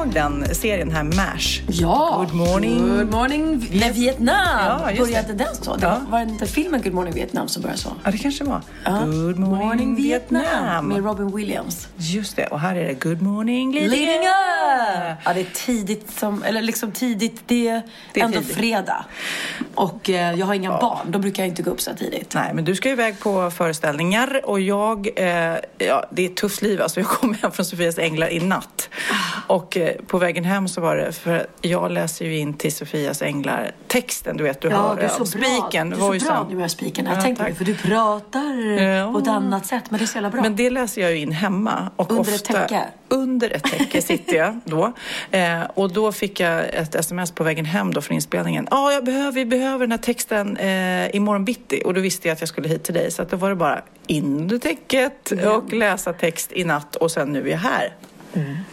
[0.00, 1.60] Ihåg den serien här, MASH?
[1.68, 2.16] Ja!
[2.18, 2.88] Good morning.
[2.98, 4.36] Good morning När Vietnam!
[4.66, 5.44] Ja, började det.
[5.44, 5.76] den så?
[5.76, 6.00] Det Ja.
[6.10, 7.92] var inte filmen Good morning Vietnam som började så?
[8.04, 8.60] Ja, det kanske var.
[8.84, 8.98] Ja.
[9.04, 10.88] Good morning, Vietnam.
[10.88, 11.88] Med Robin Williams.
[11.96, 15.16] Just det, och här är det Good morning Lidingö.
[15.24, 18.56] Ja, det är tidigt som, eller liksom tidigt, det är, Det är ändå tidigt.
[18.56, 19.04] fredag.
[19.74, 22.34] Och eh, jag har inga barn, då brukar jag inte gå upp så tidigt.
[22.34, 26.62] Nej, men du ska iväg på föreställningar och jag, eh, ja, det är ett tufft
[26.62, 26.82] liv.
[26.82, 28.88] Alltså, jag kom hem från Sofias Änglar i natt.
[29.46, 33.22] Och eh, på vägen hem så var det, för jag läser ju in till Sofias
[33.22, 35.26] Änglar texten, du vet, du Ja, har du är så bra.
[35.26, 37.06] spiken, Du är så bra nu är spiken.
[37.06, 37.56] Jag Ja, tänkte tack.
[37.56, 39.12] för du pratar Ja.
[39.12, 39.84] på ett annat sätt.
[39.90, 40.42] Men det är så jävla bra.
[40.42, 41.90] Men det läser jag ju in hemma.
[41.96, 42.80] Och Under ett ofta, täcke?
[43.08, 44.92] Under ett täcke sitter jag då.
[45.30, 48.68] Eh, och då fick jag ett sms på vägen hem då från inspelningen.
[48.70, 51.82] Ja, jag behöver, vi behöver den här texten eh, imorgon bitti.
[51.84, 53.10] Och då visste jag att jag skulle hit till dig.
[53.10, 56.96] Så att då var det bara in under täcket och läsa text i natt.
[56.96, 57.94] Och sen nu är jag här.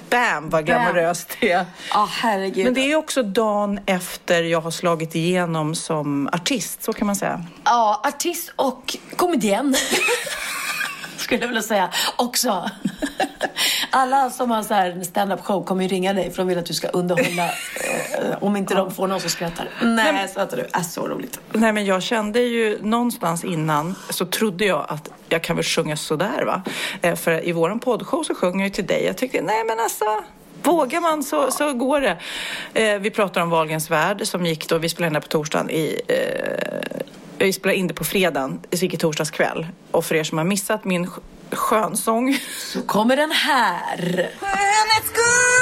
[0.10, 1.66] Bam, vad glamoröst det är.
[1.92, 2.66] Ja, herregud.
[2.66, 7.16] Men det är också dagen efter jag har slagit igenom som artist, så kan man
[7.16, 7.46] säga.
[7.64, 9.76] Ja, artist och komedienn.
[11.18, 12.70] Skulle jag vilja säga också.
[13.98, 16.66] Alla som har så här stand-up show kommer ju ringa dig för de vill att
[16.66, 17.46] du ska underhålla
[18.20, 19.70] eh, om inte de får någon som skrattar.
[19.82, 21.40] Nej, så att du är så roligt.
[21.54, 25.98] Nej, men jag kände ju någonstans innan så trodde jag att jag kan väl sjunga
[25.98, 26.62] sådär va.
[27.02, 29.06] Eh, för i våran poddshow så sjunger jag ju till dig.
[29.06, 30.06] Jag tyckte, nej men alltså.
[30.64, 32.18] Vågar man så, så går det.
[32.74, 36.02] Eh, vi pratar om Wahlgrens värld som gick då, vi spelade det på torsdagen i
[36.08, 37.02] eh,
[37.46, 39.68] vi spelade in det på fredagen, det gick i torsdags kväll.
[39.92, 41.20] Och för er som har missat min sk-
[41.52, 43.98] skönsång Så kommer den här.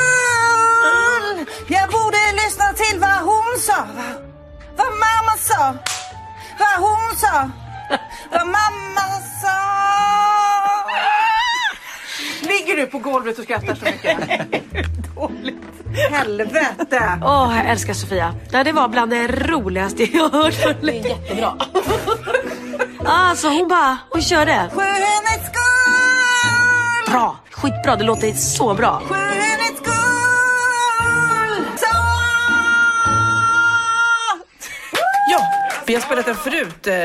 [0.05, 4.03] Skönhetsgull Jag borde lyssna till vad hon sa va?
[4.77, 5.75] Vad mamma sa
[6.59, 7.49] Vad hon sa
[8.31, 9.01] Vad mamma
[9.41, 9.57] sa
[12.47, 14.17] Ligger du på golvet och skrattar så mycket?
[15.15, 15.55] Dåligt.
[16.11, 17.19] Helvete!
[17.23, 18.35] Åh, jag älskar Sofia.
[18.51, 20.53] Ja, det var bland det roligaste jag hört.
[20.81, 21.53] Det är jättebra.
[23.05, 24.69] Alltså hon bara, hon kör det.
[24.73, 25.61] Skönhetsgull
[27.11, 27.95] Bra, skitbra.
[27.95, 29.01] Det låter så bra.
[35.85, 36.95] Vi har spelat den förut eh,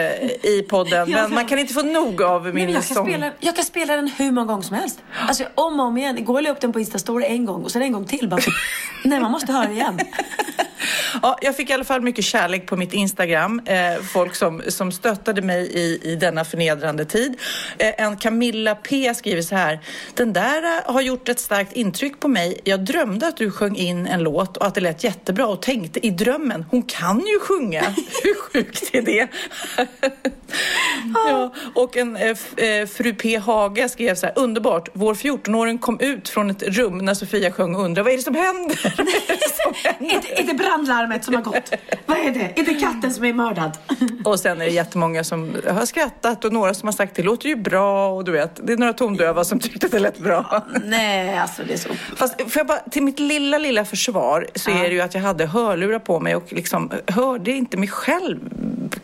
[0.50, 3.06] i podden, men man kan inte få nog av min jag, kan sång.
[3.06, 5.02] spela, jag kan spela den hur många gånger som helst.
[5.28, 6.18] Alltså om och om igen.
[6.18, 8.28] Igår la jag upp den på Insta-story en gång och sen en gång till.
[8.28, 8.41] Bara,
[9.04, 10.00] nej, man måste höra igen.
[11.22, 13.62] Ja, jag fick i alla fall mycket kärlek på mitt Instagram.
[13.66, 17.36] Eh, folk som, som stöttade mig i, i denna förnedrande tid.
[17.78, 19.80] Eh, en Camilla P skriver så här.
[20.14, 22.60] Den där eh, har gjort ett starkt intryck på mig.
[22.64, 26.06] Jag drömde att du sjöng in en låt och att det lät jättebra och tänkte
[26.06, 27.80] i drömmen, hon kan ju sjunga.
[28.22, 29.28] Hur sjukt är det?
[31.14, 34.38] ja, och en eh, eh, fru P Haga skrev så här.
[34.38, 38.16] Underbart, vår 14-åring kom ut från ett rum när Sofia sjöng och undrade vad är
[38.16, 38.94] det som händer?
[39.00, 39.04] Är
[39.98, 40.04] det?
[40.14, 41.72] Inte, inte brandlarmet som har gått.
[42.06, 42.53] Vad är det?
[42.56, 43.78] Inte katten som är mördad.
[44.24, 47.48] Och sen är det jättemånga som har skrattat och några som har sagt det låter
[47.48, 50.66] ju bra och du vet, det är några tondöva som tyckte att det lät bra.
[50.84, 51.89] Nej, alltså det är så...
[52.16, 55.22] Fast får jag bara, till mitt lilla, lilla försvar så är det ju att jag
[55.22, 58.39] hade hörlurar på mig och liksom hörde inte mig själv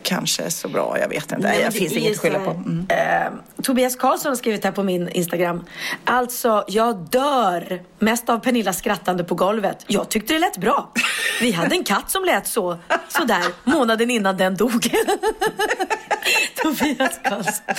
[0.07, 0.97] kanske så bra.
[0.99, 1.37] Jag vet inte.
[1.47, 2.51] Nej, jag det finns inget att skylla på.
[2.51, 2.85] Mm.
[2.89, 5.65] Eh, Tobias Karlsson har skrivit här på min Instagram.
[6.03, 9.85] Alltså, jag dör mest av Pernilla skrattande på golvet.
[9.87, 10.91] Jag tyckte det lät bra.
[11.41, 12.77] Vi hade en katt som lät så,
[13.07, 14.71] sådär, månaden innan den dog.
[16.63, 17.75] Tobias Karlsson.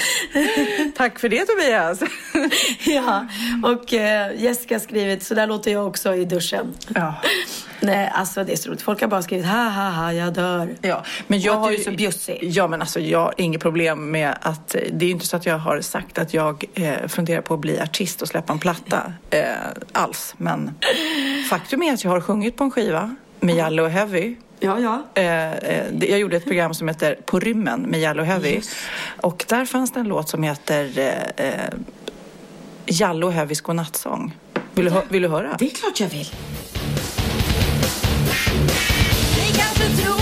[0.97, 2.01] Tack för det Tobias.
[2.85, 3.27] ja,
[3.65, 6.75] och eh, Jessica har skrivit, så där låter jag också i duschen.
[6.95, 7.15] Ja.
[7.81, 8.83] Nej, alltså det är så roligt.
[8.83, 10.75] Folk har bara skrivit ha ha ha, jag dör.
[10.83, 12.39] Ja, men jag Och att har du ju- är så bjussig.
[12.43, 14.69] Ja, men alltså jag har inget problem med att...
[14.69, 17.61] Det är ju inte så att jag har sagt att jag eh, funderar på att
[17.61, 19.45] bli artist och släppa en platta eh,
[19.93, 20.35] alls.
[20.37, 20.75] Men
[21.51, 24.37] faktum är att jag har sjungit på en skiva med Jalle och Heavy.
[24.61, 25.03] Ja, ja.
[25.15, 28.61] Eh, eh, jag gjorde ett program som heter På rymmen med Jalle och Heavy.
[29.21, 31.55] Och där fanns det en låt som heter eh, eh,
[32.87, 34.37] Jalle och Heavys godnattsång.
[34.75, 35.57] Vill du, vill du höra?
[35.59, 36.29] Det är klart jag vill.
[39.97, 40.18] Ni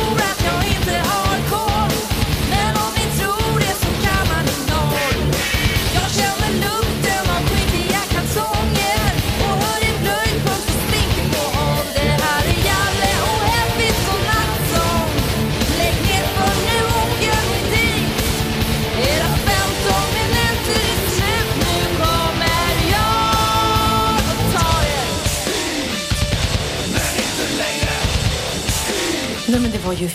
[29.87, 30.11] Nej, men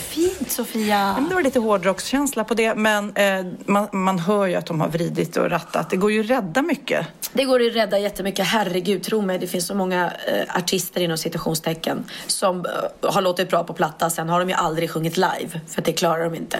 [0.52, 1.12] Sofia.
[1.20, 4.80] Men Det var lite hårdrockskänsla på det, men eh, man, man hör ju att de
[4.80, 5.90] har vridit och rattat.
[5.90, 7.06] Det går ju att rädda mycket.
[7.32, 8.46] Det går att rädda jättemycket.
[8.46, 9.38] Herregud, tro mig.
[9.38, 14.10] Det finns så många eh, artister inom citationstecken som eh, har låtit bra på platta.
[14.10, 16.58] Sen har de ju aldrig sjungit live, för det klarar de inte.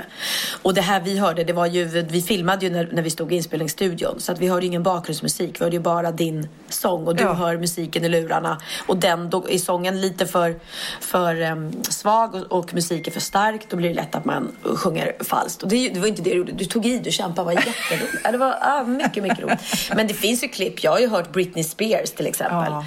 [0.62, 3.32] Och det här vi hörde, det var ju, vi filmade ju när, när vi stod
[3.32, 4.20] i inspelningsstudion.
[4.20, 5.60] Så att vi hörde ingen bakgrundsmusik.
[5.60, 7.32] Vi hörde ju bara din sång och du Ja.
[7.32, 8.58] hör musiken i lurarna.
[8.86, 10.54] Och den, då är sången lite för,
[11.00, 13.60] för em, svag och, och musiken för stark.
[13.70, 15.62] Då blir det lätt att man sjunger falskt.
[15.62, 16.52] Och det, det var inte det du gjorde.
[16.52, 18.32] Du tog i, du kämpade, var jätteroligt.
[18.32, 19.60] Det var ah, mycket, mycket roligt.
[19.96, 20.84] Men det finns ju klipp.
[20.84, 22.72] Jag har ju hört Britney Spears till exempel.
[22.72, 22.84] Ja.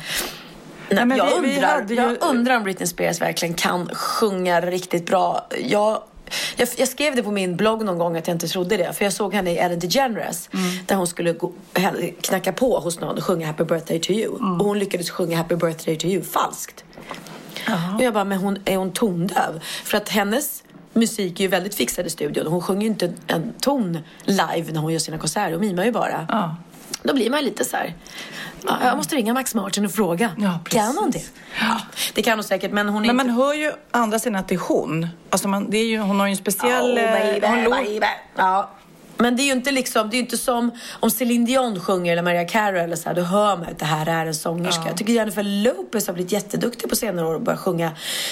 [0.89, 3.89] Nej, Nej, jag, vi- vi undrar, hade ju- jag undrar om Britney Spears verkligen kan
[3.93, 5.47] sjunga riktigt bra.
[5.63, 6.01] Jag,
[6.55, 8.93] jag, jag skrev det på min blogg någon gång att jag inte trodde det.
[8.93, 10.49] För jag såg henne i Ellen DeGeneres.
[10.53, 10.65] Mm.
[10.85, 11.51] Där hon skulle gå,
[12.21, 14.35] knacka på hos någon och sjunga Happy birthday to you.
[14.35, 14.61] Mm.
[14.61, 16.83] Och hon lyckades sjunga Happy birthday to you falskt.
[17.97, 19.61] Och jag bara, men hon, är hon tondöv?
[19.83, 20.63] För att hennes
[20.95, 22.47] musik är ju väldigt fixad i studion.
[22.47, 25.51] Hon sjunger ju inte en ton live när hon gör sina konserter.
[25.51, 26.27] Hon mimar ju bara.
[26.29, 26.55] Ja.
[27.03, 27.93] Då blir man ju lite så här.
[28.67, 30.31] Ja, jag måste ringa Max Martin och fråga.
[30.37, 31.23] Ja, kan hon det?
[31.59, 31.81] Ja,
[32.13, 33.25] det kan hon säkert, men hon är Men inte...
[33.25, 35.07] man hör ju andra sidan att det är hon.
[35.29, 36.97] Alltså man, det är ju, hon har ju en speciell...
[36.97, 38.05] Oh, eh, baby, hon baby.
[38.35, 38.69] Ja.
[39.17, 42.23] Men det är ju inte liksom, det är inte som om Celine Dion sjunger eller
[42.23, 44.83] Mariah Carey eller så här, då hör man att det här är en sångerska.
[44.87, 47.91] Jag tycker Jennifer Lopez har blivit jätteduktig på senare år och börjat sjunga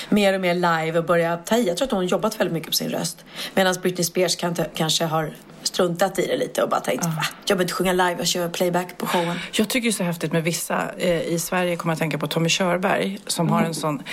[0.09, 1.67] mer och mer live och börja ta i.
[1.67, 3.25] Jag tror att hon har jobbat väldigt mycket på sin röst.
[3.55, 5.33] Medan Britney Spears kan, kanske har
[5.63, 7.11] struntat i det lite och bara tänkt, va?
[7.45, 9.39] Jag behöver inte sjunga live, jag kör playback på showen.
[9.51, 10.91] Jag tycker det är så häftigt med vissa.
[10.97, 14.03] Eh, I Sverige kommer jag att tänka på Tommy Körberg som har en sån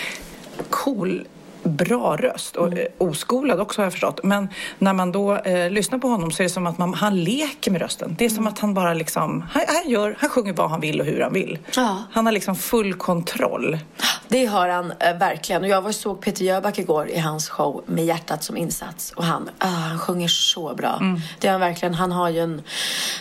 [0.70, 1.26] cool
[1.62, 4.20] bra röst och eh, oskolad också har jag förstått.
[4.22, 4.48] Men
[4.78, 7.70] när man då eh, lyssnar på honom så är det som att man, han leker
[7.70, 8.14] med rösten.
[8.18, 11.00] Det är som att han bara liksom, han, han, gör, han sjunger vad han vill
[11.00, 11.58] och hur han vill.
[11.76, 12.04] Ja.
[12.12, 13.78] Han har liksom full kontroll.
[14.31, 15.62] Det har han eh, verkligen.
[15.62, 19.12] Och jag var såg Peter Jöback igår i hans show med hjärtat som insats.
[19.17, 20.97] Och han, ah, han sjunger så bra.
[21.00, 21.21] Mm.
[21.41, 21.94] Det har han verkligen.
[21.94, 22.62] Han har ju en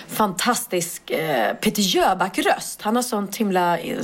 [0.07, 2.81] fantastisk eh, Peter Jöback-röst.
[2.81, 3.77] Han har sånt himla...
[3.77, 3.97] eh,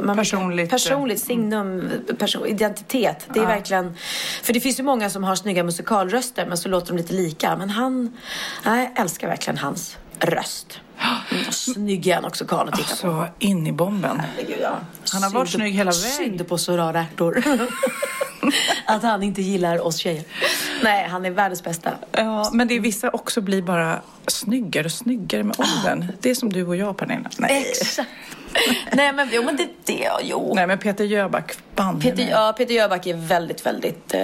[0.00, 3.26] man- Personligt, Personligt signum, person, identitet.
[3.34, 3.94] Det är verkligen...
[4.42, 7.56] För det finns ju många som har snygga musikalröster men så låter de lite lika.
[7.56, 8.16] Men han...
[8.64, 10.80] Nej, jag älskar verkligen hans röst.
[11.30, 12.96] Mm, snygg är han också, karln att titta på.
[12.96, 14.20] Så in i bomben.
[14.20, 14.78] Herregud, ja.
[15.12, 16.10] Han har varit Synd- snygg hela vägen.
[16.16, 17.42] Synd på så rara ärtor.
[18.86, 20.24] att han inte gillar oss tjejer.
[20.82, 21.90] Nej, han är världens bästa.
[22.12, 26.12] Ja, men det är vissa också blir bara snyggare och snyggare med åldern.
[26.20, 27.30] Det är som du och jag, Pernilla.
[27.38, 28.08] Nej, Exakt.
[28.92, 30.52] Nej, men, jo, men det, det, jo.
[30.54, 34.14] Nej men Peter Jöback, banne Peter, ja, Peter Jöback är väldigt, väldigt...
[34.14, 34.22] Eh,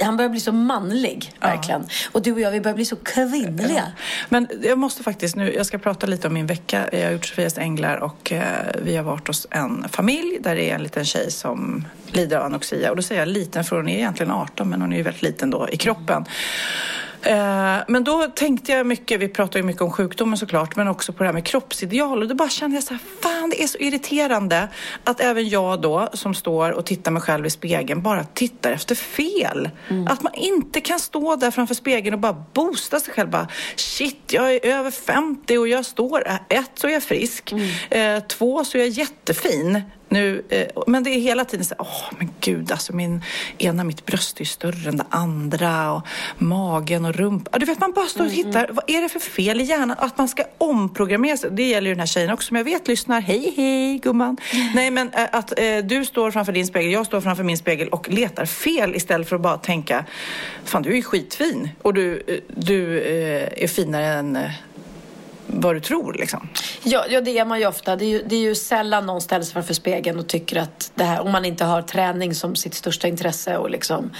[0.00, 1.86] han börjar bli så manlig, verkligen.
[2.12, 3.92] Och du och jag, vi börjar bli så kvinnliga.
[4.28, 6.88] Men jag måste faktiskt nu, jag ska prata lite om min vecka.
[6.92, 8.42] Jag har gjort Sofias Änglar och eh,
[8.82, 12.44] vi har varit hos en familj där det är en liten tjej som lider av
[12.44, 12.90] anorexia.
[12.90, 15.22] Och då säger jag liten för hon är egentligen 18 men hon är ju väldigt
[15.22, 16.22] liten då i kroppen.
[16.22, 16.24] Eh,
[17.88, 21.22] men då tänkte jag mycket, vi pratar ju mycket om sjukdomen såklart, men också på
[21.22, 22.22] det här med kroppsideal.
[22.22, 24.68] Och då bara kände jag så här, fan det är så irriterande
[25.04, 28.94] att även jag då som står och tittar mig själv i spegeln bara tittar efter
[28.94, 29.70] fel.
[30.08, 33.30] Att man inte kan stå där framför spegeln och bara boosta sig själv.
[33.30, 37.52] Bara, shit, jag är över 50 och jag står, ett så är jag frisk,
[37.90, 39.82] eh, två så är jag jättefin.
[40.10, 43.22] Nu, eh, men det är hela tiden så åh men gud alltså min,
[43.58, 46.06] ena mitt bröst är större än det andra och
[46.38, 47.60] magen och rumpan.
[47.60, 49.96] Du vet man bara står och tittar, vad är det för fel i hjärnan?
[49.98, 51.50] Att man ska omprogrammera sig.
[51.50, 53.20] Det gäller ju den här tjejen också som jag vet lyssnar.
[53.20, 54.36] Hej hej gumman.
[54.74, 57.88] Nej men eh, att eh, du står framför din spegel, jag står framför min spegel
[57.88, 60.04] och letar fel istället för att bara tänka,
[60.64, 64.50] fan du är ju skitfin och du, eh, du eh, är finare än eh,
[65.52, 66.48] vad du tror liksom.
[66.82, 67.96] Ja, ja, det är man ju ofta.
[67.96, 70.92] Det är ju, det är ju sällan någon ställer sig framför spegeln och tycker att
[70.94, 74.10] det här, om man inte har träning som sitt största intresse och liksom...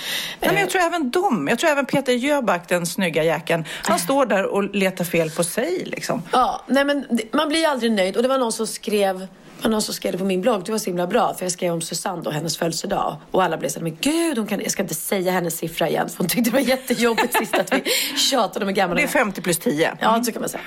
[0.40, 1.48] Nej, men jag tror även dem.
[1.50, 5.44] Jag tror även Peter Jöback, den snygga jäkeln, han står där och letar fel på
[5.44, 6.22] sig liksom.
[6.32, 8.16] Ja, nej men man blir aldrig nöjd.
[8.16, 9.26] Och det var någon som skrev
[9.62, 11.52] var någon som skrev det på min blogg, det var så himla bra för jag
[11.52, 14.60] skrev om Susanne och hennes födelsedag och alla blev så här, men gud, hon kan,
[14.60, 17.72] jag ska inte säga hennes siffra igen för hon tyckte det var jättejobbigt sist att
[17.72, 17.82] vi
[18.16, 19.96] tjatade om hur gammal Det är hon 50 plus 10.
[20.00, 20.62] Ja, så kan man säga.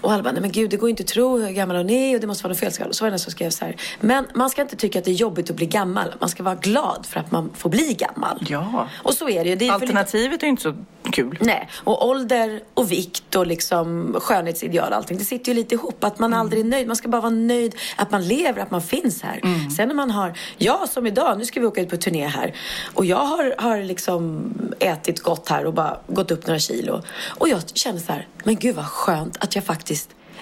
[0.00, 2.14] Och alla bara, nej men gud, det går inte att tro hur gammal hon är
[2.14, 2.72] och det måste vara något fel.
[2.94, 5.10] Så var det någon som skrev så här, men man ska inte tycka att det
[5.10, 6.14] är jobbigt att bli gammal.
[6.20, 8.46] Man ska vara glad för att man får bli gammal.
[8.48, 8.88] Ja.
[9.02, 9.56] Och så är det ju.
[9.56, 10.74] Det är för lite- Alternativet är inte så
[11.12, 11.38] kul.
[11.40, 15.18] Nej, och ålder och vikt och liksom skönhetsideal och allting.
[15.18, 16.04] Det sitter ju lite ihop.
[16.04, 16.86] Att man aldrig är nöjd.
[16.86, 19.40] Man ska bara vara nöjd att man lever, att man finns här.
[19.76, 22.54] Sen när man har, jag som idag, nu ska vi åka ut på turné här.
[22.94, 27.02] Och jag har, har liksom ätit gott här och bara gått upp några kilo.
[27.38, 29.87] Och jag känner så här, men gud vad skönt att jag faktiskt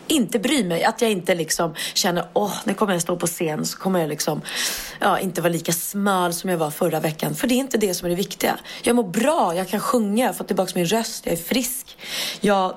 [0.09, 0.85] inte bry mig.
[0.85, 4.09] Att jag inte liksom känner, åh, när kommer jag stå på scen så kommer jag
[4.09, 4.43] liksom,
[5.01, 7.35] ja, inte vara lika smal som jag var förra veckan.
[7.35, 8.59] För det är inte det som är det viktiga.
[8.83, 11.99] Jag mår bra, jag kan sjunga, jag har fått tillbaka min röst, jag är frisk.
[12.41, 12.77] Jag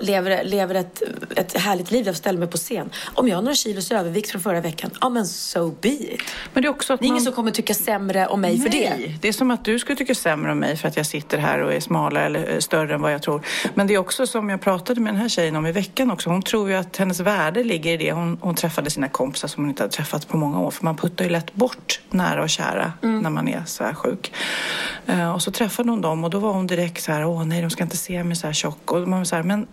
[0.00, 1.02] lever, lever ett,
[1.36, 2.90] ett härligt liv, jag ställer mig på scen.
[3.14, 6.20] Om jag har några kilos övervikt från förra veckan, ja men so be it.
[6.52, 7.24] Men det är också att Det är ingen man...
[7.24, 8.90] som kommer tycka sämre om mig för det.
[8.90, 11.38] Nej, det är som att du skulle tycka sämre om mig för att jag sitter
[11.38, 13.42] här och är smalare eller eh, större än vad jag tror.
[13.74, 16.30] Men det är också som jag pratade med den här tjejen om i veckan också.
[16.30, 18.12] Hon tror ju att hennes värde ligger i det.
[18.12, 20.70] Hon, hon träffade sina kompisar som hon inte hade träffat på många år.
[20.70, 24.32] För man puttar ju lätt bort nära och kära när man är så här sjuk.
[25.06, 27.60] Eh, och så träffade hon dem och då var hon direkt så här, åh nej,
[27.60, 28.92] de ska inte se mig så här tjock.
[28.92, 29.66] Och man var så här, men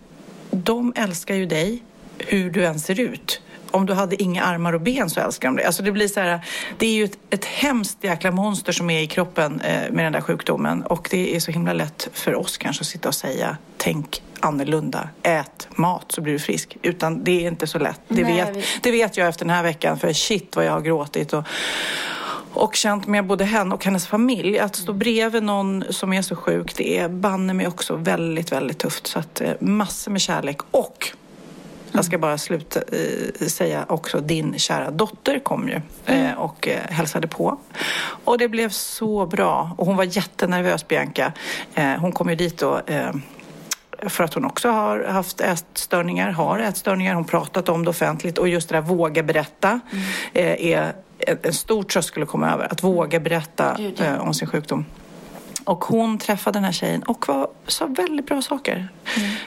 [0.50, 1.82] de älskar ju dig
[2.18, 3.40] hur du än ser ut.
[3.70, 5.64] Om du hade inga armar och ben så älskar de dig.
[5.66, 6.40] Alltså det blir så här,
[6.78, 10.12] det är ju ett, ett hemskt jäkla monster som är i kroppen eh, med den
[10.12, 10.82] där sjukdomen.
[10.82, 15.08] Och det är så himla lätt för oss kanske att sitta och säga, tänk annorlunda,
[15.22, 16.76] ät mat så blir du frisk.
[16.82, 18.00] Utan det är inte så lätt.
[18.08, 20.72] Det, Nej, vet, vi- det vet jag efter den här veckan, för shit vad jag
[20.72, 21.32] har gråtit.
[21.32, 21.44] Och,
[22.52, 24.58] och känt med både henne och hennes familj.
[24.58, 28.78] Att stå bredvid någon som är så sjuk, det är banne mig också väldigt, väldigt
[28.78, 29.06] tufft.
[29.06, 30.58] Så att eh, massor med kärlek.
[30.70, 31.08] Och
[31.92, 35.80] jag ska bara sluta eh, säga också, din kära dotter kom ju
[36.14, 37.58] eh, och eh, hälsade på.
[38.24, 39.70] Och det blev så bra.
[39.76, 41.32] Och hon var jättenervös, Bianca.
[41.98, 42.80] Hon kom ju dit då
[44.02, 47.14] för att hon också har haft ätstörningar, har ätstörningar.
[47.14, 49.80] Hon pratat om det offentligt och just det där våga berätta
[50.32, 52.72] eh, är en, stor tröskel att komma över.
[52.72, 54.04] Att våga berätta Gud, ja.
[54.04, 54.84] eh, om sin sjukdom.
[55.64, 58.88] Och hon träffade den här tjejen och var, sa väldigt bra saker.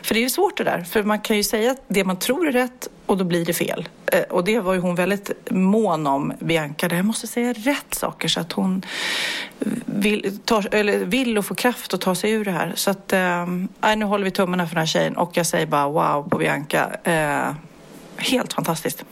[0.04, 0.84] För det är svårt det där.
[0.84, 3.54] För man kan ju säga att det man tror är rätt och då blir det
[3.54, 3.90] fel.
[4.06, 6.88] Eh, Och det var ju hon väldigt mån om, Bianca.
[6.88, 8.86] Det här måste säga rätt saker så att hon
[9.86, 12.74] vill, ta, eller vill och få kraft att ta sig ur det här.
[12.76, 15.88] Så att, eh, nu håller vi tummarna för den här tjejen och jag säger bara
[15.88, 16.92] wow på Bianca.
[17.04, 17.54] Eh,
[18.18, 19.04] helt fantastiskt.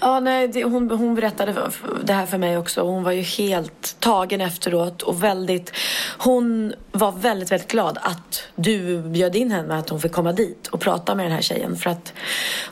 [0.00, 1.54] Ja, nej, det, hon, hon berättade
[2.02, 2.82] det här för mig också.
[2.82, 5.72] Hon var ju helt tagen efteråt och väldigt...
[6.18, 10.66] Hon var väldigt, väldigt glad att du bjöd in henne, att hon fick komma dit
[10.66, 11.76] och prata med den här tjejen.
[11.76, 12.12] För att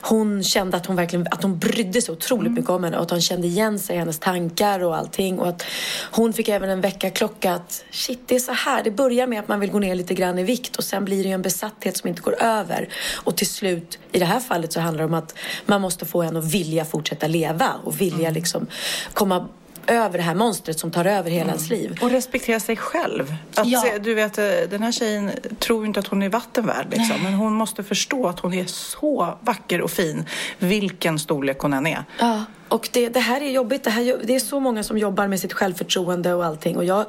[0.01, 3.11] hon kände att hon verkligen att hon brydde sig otroligt mycket om henne och att
[3.11, 5.39] hon kände igen sig i hennes tankar och allting.
[5.39, 5.65] Och att
[6.11, 8.83] hon fick även en väckarklocka att shit, det är så här.
[8.83, 11.23] Det börjar med att man vill gå ner lite grann i vikt och sen blir
[11.23, 12.89] det ju en besatthet som inte går över.
[13.15, 16.21] Och till slut, i det här fallet så handlar det om att man måste få
[16.21, 18.67] henne att vilja fortsätta leva och vilja liksom
[19.13, 19.47] komma
[19.87, 21.99] över det här monstret som tar över hela ens liv.
[22.01, 23.35] Och respektera sig själv.
[23.55, 23.81] Att Ja.
[23.81, 26.87] se, du vet, eh, den här tjejen tror inte att hon är vattenvärd.
[26.91, 27.23] Liksom.
[27.23, 30.25] Men hon måste förstå att hon är så vacker och fin.
[30.59, 32.03] Vilken storlek hon än är.
[32.19, 33.83] Ja, och det, det här är jobbigt.
[33.83, 36.77] Det, här, det är så många som jobbar med sitt självförtroende och allting.
[36.77, 37.05] Och jag,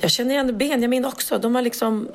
[0.00, 1.38] jag känner igen Benjamin också.
[1.38, 2.08] De har liksom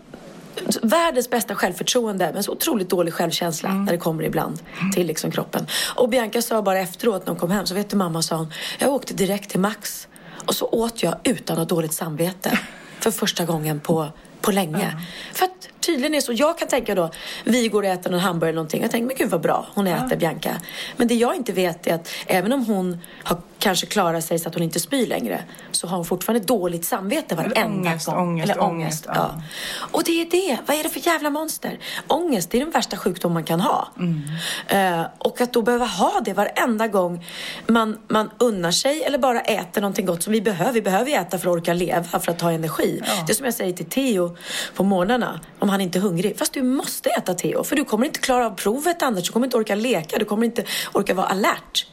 [0.82, 4.60] världens bästa självförtroende men så otroligt dålig självkänsla när det kommer ibland
[4.94, 5.68] till liksom kroppen.
[5.96, 8.54] Och Bianca sa bara efteråt när hon kom hem så vet du mamma sa hon,
[8.80, 10.08] jag åkte direkt till Max
[10.46, 12.60] och så åt jag utan att ha dåligt samvete
[13.00, 14.08] för första gången på,
[14.42, 15.02] på länge.
[15.34, 16.34] För att tydligen är så.
[16.34, 17.10] Jag kan tänka då,
[17.44, 18.82] vi går och äter någon hamburgare eller någonting.
[18.82, 20.52] Jag tänker, men gud vad bra, hon äter Bianca.
[20.98, 24.50] Men det jag inte vet är att även om hon har kanske klarat sig så
[24.50, 28.18] att hon inte spyr längre så har hon fortfarande dåligt samvete varenda ångest, gång.
[28.18, 29.06] ångest, Eller ångest.
[29.08, 29.42] ångest, ja.
[29.92, 30.58] Och det är det.
[30.66, 31.80] Vad är det för jävla monster?
[32.08, 33.88] Ångest, det är den värsta sjukdom man kan ha.
[34.68, 37.26] Eh, och att då behöva ha det varenda gång
[37.68, 40.72] man, man unnar sig eller bara äter någonting gott som vi behöver.
[40.72, 43.02] Vi behöver äta för att orka leva, för att ha energi.
[43.28, 44.38] Det är som jag säger till Theo
[44.76, 46.38] på morgnarna om han inte är hungrig.
[46.38, 49.24] Fast du måste äta Theo, för du kommer inte klara av provet annars.
[49.28, 51.88] Du kommer inte orka leka, du kommer inte orka vara alert.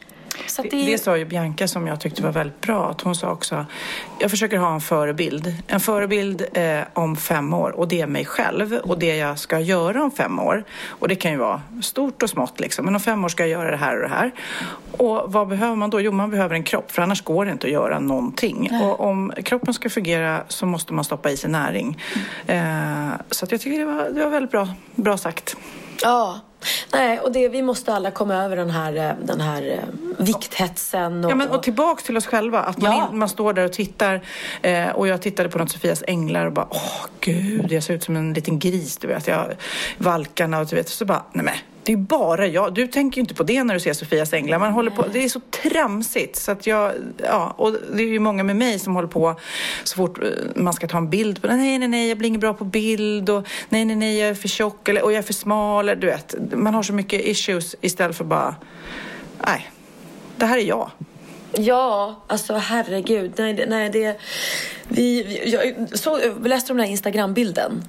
[0.57, 2.91] Det, det, det sa ju Bianca som jag tyckte var väldigt bra.
[2.91, 3.67] Att hon sa också,
[4.19, 5.55] jag försöker ha en förebild.
[5.67, 9.61] En förebild eh, om fem år och det är mig själv och det jag ska
[9.61, 10.65] göra om fem år.
[10.87, 12.85] Och det kan ju vara stort och smått liksom.
[12.85, 14.33] Men om fem år ska jag göra det här och det här.
[14.99, 16.01] Och vad behöver man då?
[16.01, 18.71] Jo, man behöver en kropp för annars går det inte att göra någonting.
[18.83, 22.03] Och om kroppen ska fungera så måste man stoppa i sig näring.
[22.47, 25.57] Eh, så jag tycker det var, det var väldigt bra, bra sagt.
[26.03, 26.41] Ja.
[26.95, 29.79] Nej, och det, vi måste alla komma över den här, eh, den här eh,
[30.25, 31.25] vikthetsen.
[31.25, 32.61] Och, Ja, men, och tillbaks till oss själva.
[32.61, 33.09] Att man, Ja.
[33.13, 34.21] in, man står där och tittar.
[34.63, 38.03] Eh, och jag tittade på något Sofias änglar och bara, åh gud, jag ser ut
[38.03, 39.27] som en liten gris, du vet.
[39.29, 39.47] Jag,
[39.99, 40.89] valkarna och du vet.
[40.89, 41.55] Så bara, nej men.
[41.85, 42.75] Det är bara jag.
[42.75, 44.59] Du tänker ju inte på det när du ser Sofias änglar.
[44.59, 46.37] Man håller på, det är så tramsigt.
[46.37, 49.41] Så att jag, ja, och det är ju många med mig som håller på
[49.85, 51.43] så fort eh, man ska ta en bild.
[51.43, 53.31] På, nej, nej, nej, jag blir inget bra på bild.
[53.31, 55.89] Och, nej, nej, nej, jag är för tjock eller, och jag är för smal.
[55.89, 58.57] eller Du vet, man har så mycket issues istället för bara,
[59.47, 59.71] nej,
[60.37, 60.91] det här är jag.
[61.53, 63.33] Ja, alltså herregud.
[63.37, 64.21] Nej, det, nej, det,
[64.89, 67.83] vi, jag så, läste du den här Instagram-bilden?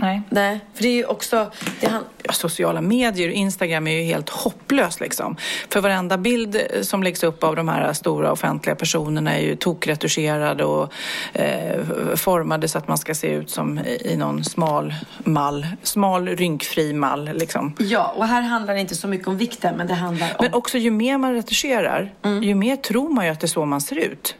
[0.00, 0.22] Nej.
[0.28, 1.50] Nej, för det är ju också...
[1.80, 5.36] Det han, sociala medier, Instagram är ju helt hopplöst liksom.
[5.68, 9.56] För varenda bild eh, som läggs upp av de här stora offentliga personerna är ju
[9.56, 10.92] tokretuscherade och
[11.32, 11.84] eh,
[12.16, 17.30] formade så att man ska se ut som i någon smal mall, smal rynkfri mall
[17.34, 17.74] liksom.
[17.78, 20.34] ja, och här handlar det inte så mycket om vikten, men det handlar om...
[20.40, 23.64] Men också ju mer man retuscherar, ju mer tror man ju att det är så
[23.64, 24.34] man ser ut.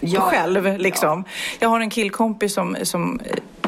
[0.00, 0.20] Ja.
[0.20, 1.24] Själv liksom.
[1.58, 3.20] Jag har en killkompis som, som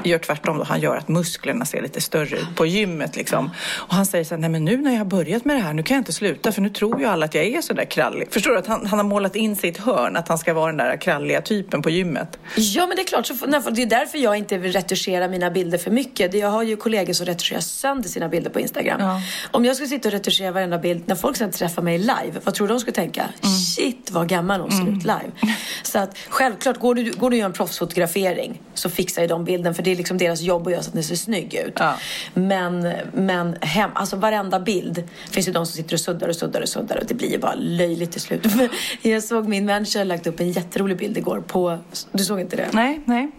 [0.07, 0.59] gör tvärtom.
[0.59, 0.65] Då.
[0.65, 3.17] Han gör att musklerna ser lite större ut på gymmet.
[3.17, 3.51] Liksom.
[3.75, 5.73] Och han säger så här, nej men nu när jag har börjat med det här,
[5.73, 7.85] nu kan jag inte sluta för nu tror ju alla att jag är så där
[7.85, 8.29] krallig.
[8.31, 8.59] Förstår du?
[8.59, 10.77] Att han, han har målat in sig i ett hörn att han ska vara den
[10.77, 12.39] där kralliga typen på gymmet.
[12.57, 13.27] Ja, men det är klart.
[13.27, 13.35] Så,
[13.71, 16.35] det är därför jag inte vill retuschera mina bilder för mycket.
[16.35, 19.01] Jag har ju kollegor som retuscherar sönder sina bilder på Instagram.
[19.01, 19.21] Ja.
[19.51, 22.55] Om jag skulle sitta och retuschera varenda bild, när folk sen träffar mig live, vad
[22.55, 23.29] tror du de skulle tänka?
[23.77, 25.55] Shit, vad gammal hon ser ut live.
[25.83, 29.45] Så att självklart, går du, går du och gör en proffsfotografering så fixar ju de
[29.45, 31.75] bilden, för det är liksom deras jobb att göra så att den ser snygg ut.
[31.77, 31.95] Ja.
[32.35, 36.61] Men, men hem, alltså varenda bild, finns ju de som sitter och suddar och suddar
[36.61, 38.47] och suddar och det blir ju bara löjligt till slut.
[39.03, 41.79] jag såg min manager lagt upp en jätterolig bild igår på,
[42.13, 42.69] du såg inte det?
[42.73, 43.31] Nej, nej.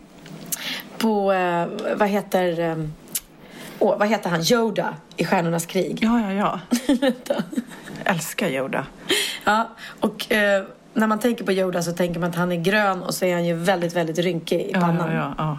[0.98, 2.78] på, eh, vad heter, eh,
[3.80, 6.00] åh, vad heter han, Yoda i Stjärnornas krig.
[6.02, 6.60] Ja, ja, ja.
[8.04, 8.86] Jag älskar Yoda.
[9.44, 10.64] Ja, och eh,
[10.98, 13.34] när man tänker på Yoda så tänker man att han är grön och så är
[13.34, 15.16] han ju väldigt, väldigt rynkig i Ja, pannan.
[15.16, 15.58] ja, ja.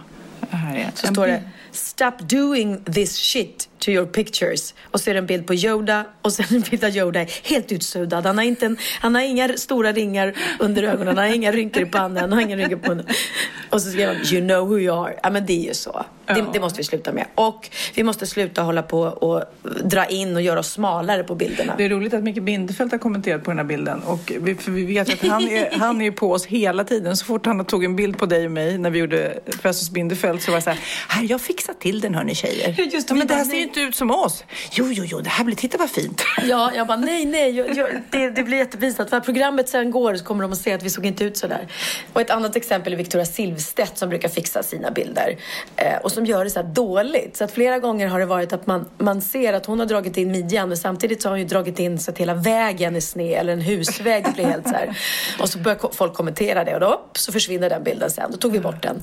[0.50, 0.56] ja.
[0.76, 4.74] Är Så står det Stop doing this shit to your pictures.
[4.90, 7.72] Och så är det en bild på Yoda och sen en bild av Yoda helt
[7.72, 8.26] utsuddad.
[8.26, 11.82] Han har, inte en, han har inga stora ringar under ögonen, han har inga rynkor
[11.82, 13.06] i pannan, han har inga rynkor på munnen.
[13.70, 15.14] Och så skriver han You know who you are.
[15.22, 16.04] Ja men det är ju så.
[16.26, 17.26] Det, det måste vi sluta med.
[17.34, 19.44] Och vi måste sluta hålla på och
[19.84, 21.74] dra in och göra oss smalare på bilderna.
[21.78, 24.00] Det är roligt att Micke Bindefeld har kommenterat på den här bilden.
[24.02, 27.16] Och vi, för vi vet att han är, han är på oss hela tiden.
[27.16, 30.42] Så fort han tog en bild på dig och mig när vi gjorde Festus Bindefeld
[30.42, 32.74] så var det så här, här jag fixar till den hörni tjejer.
[32.78, 33.67] Ja, just det, men det här ser.
[33.68, 34.44] Inte ut som oss.
[34.70, 36.22] Jo, jo, jo, det här blir, titta vad fint.
[36.42, 37.50] Ja, jag bara nej, nej.
[37.50, 39.10] Jag, jag, det, det blir jättepinsamt.
[39.10, 41.46] För programmet sen går så kommer de att se att vi såg inte ut så
[41.46, 41.68] där.
[42.12, 45.36] Och ett annat exempel är Victoria Silvstedt som brukar fixa sina bilder.
[45.76, 47.36] Eh, och som gör det så här dåligt.
[47.36, 50.16] Så att flera gånger har det varit att man, man ser att hon har dragit
[50.16, 53.00] in midjan men samtidigt så har hon ju dragit in så att hela vägen är
[53.00, 54.98] sned eller en husväg blir helt så här.
[55.40, 58.30] Och så börjar folk kommentera det och då upp, så försvinner den bilden sen.
[58.30, 59.02] Då tog vi bort den.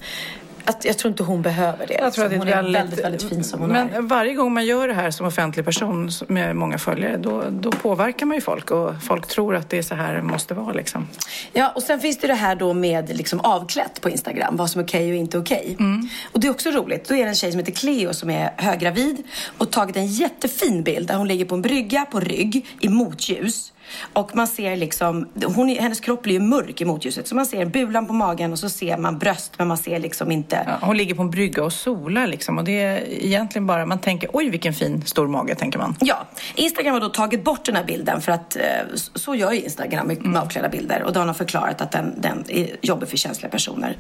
[0.66, 1.94] Att, jag tror inte hon behöver det.
[1.94, 4.02] Jag tror att det hon är är väldigt, väldigt fin som hon Men är.
[4.02, 8.26] varje gång man gör det här som offentlig person med många följare, då, då påverkar
[8.26, 8.72] man ju folk.
[8.72, 11.08] Och folk tror att det är så här det måste vara liksom.
[11.54, 14.82] Ja, och sen finns det det här då med liksom avklätt på Instagram, vad som
[14.82, 15.78] är okej och inte okej.
[16.32, 17.08] Och det är också roligt.
[17.08, 19.24] Då är det en tjej som heter Cleo som är höggravid
[19.58, 23.72] och tagit en jättefin bild där hon ligger på en brygga på rygg i motljus.
[24.14, 27.28] Och man ser liksom, hon, är- hennes kropp blir ju mörk i motljuset.
[27.28, 30.32] Så man ser bulan på magen och så ser man bröst men man ser liksom
[30.32, 30.64] inte.
[30.66, 32.58] Ja, hon ligger på en brygga och solar liksom.
[32.58, 35.96] Och det är egentligen bara, man tänker oj vilken fin stor mage, tänker man.
[36.00, 38.62] Ja, Instagram har då tagit bort den här bilden för att eh,
[39.16, 41.04] så gör ju Instagram med, med avklädda bilder.
[41.04, 43.98] Och då har förklarat att den, den är jobbig för känsliga personer.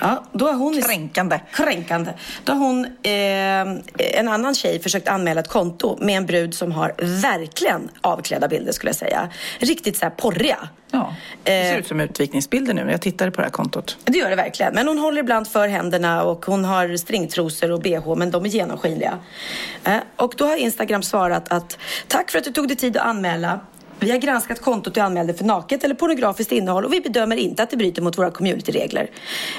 [0.00, 1.40] Ja, då har hon Kränkande.
[1.52, 2.10] Kränkande.
[2.44, 6.72] Då har hon, eh, en annan tjej, försökt anmäla ett konto med en brud som
[6.72, 9.27] har verkligen avklädda bilder skulle jag säga.
[9.58, 10.68] Riktigt så här porriga.
[10.90, 13.96] Ja, det ser Eh, ut som utvikningsbilder nu när jag tittade på det här kontot.
[14.04, 14.74] Det gör det verkligen.
[14.74, 18.48] Men hon håller ibland för händerna och hon har stringtrosor och bh men de är
[18.48, 19.18] genomskinliga.
[19.84, 23.06] Eh, och då har Instagram svarat att tack för att du tog dig tid att
[23.06, 23.60] anmäla.
[24.00, 27.62] Vi har granskat kontot du anmälde för naket eller pornografiskt innehåll och vi bedömer inte
[27.62, 29.10] att det bryter mot våra communityregler.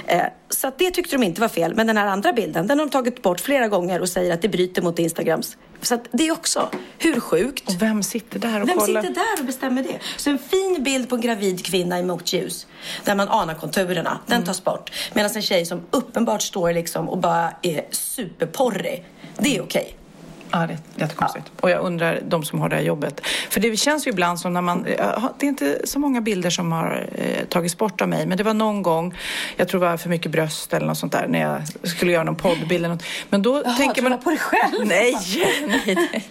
[0.05, 1.75] Eh, så det tyckte de inte var fel.
[1.75, 4.41] Men den här andra bilden, den har de tagit bort flera gånger och säger att
[4.41, 5.57] det bryter mot Instagrams.
[5.81, 7.69] Så att det är också, hur sjukt?
[7.69, 9.01] Och vem sitter där och Vem kollar?
[9.01, 9.99] sitter där och bestämmer det?
[10.17, 12.67] Så en fin bild på en gravid kvinna i motljus,
[13.03, 14.91] där man anar konturerna, den tas bort.
[15.13, 19.05] Medan en tjej som uppenbart står liksom och bara är superporrig,
[19.37, 19.98] det är okej.
[20.51, 21.45] Ja, det är jättekonstigt.
[21.59, 23.21] Och jag undrar, de som har det här jobbet.
[23.49, 24.85] För det känns ju ibland som när man...
[24.85, 28.25] eh, Det är inte så många bilder som har eh, tagits bort av mig.
[28.25, 29.15] Men det var någon gång,
[29.55, 32.23] jag tror det var för mycket bröst eller något sånt där, när jag skulle göra
[32.23, 33.03] någon poddbild eller något.
[33.29, 34.19] Men då tänker man...
[34.21, 34.85] på dig själv?
[34.87, 35.15] Nej,
[35.67, 35.81] nej,
[36.11, 36.23] nej.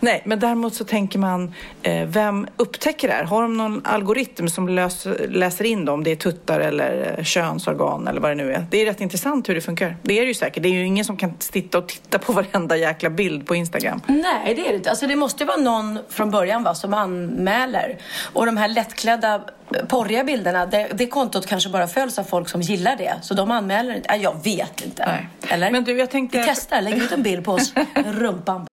[0.00, 3.24] nej, men däremot så tänker man, eh, vem upptäcker det här?
[3.24, 8.20] Har de någon algoritm som lös, läser in dem, det är tuttar eller könsorgan eller
[8.20, 8.66] vad det nu är?
[8.70, 9.96] Det är rätt intressant hur det funkar.
[10.02, 10.62] Det är det ju säkert.
[10.62, 14.02] Det är ju ingen som kan sitta och titta på varenda jäkla bild på Instagram.
[14.06, 14.90] Nej, det är det inte.
[14.90, 17.98] Alltså, det måste vara någon från början va, som anmäler.
[18.32, 22.48] Och de här lättklädda eh, porriga bilderna, det, det kontot kanske bara följs av folk
[22.48, 23.14] som gillar det.
[23.22, 24.14] Så de anmäler inte.
[24.14, 25.06] Jag vet inte.
[25.06, 25.28] Nej.
[25.48, 25.70] Eller?
[25.70, 26.38] Men du, jag tänkte...
[26.38, 28.66] Vi testar, lägger ut en bild på oss, rumpan.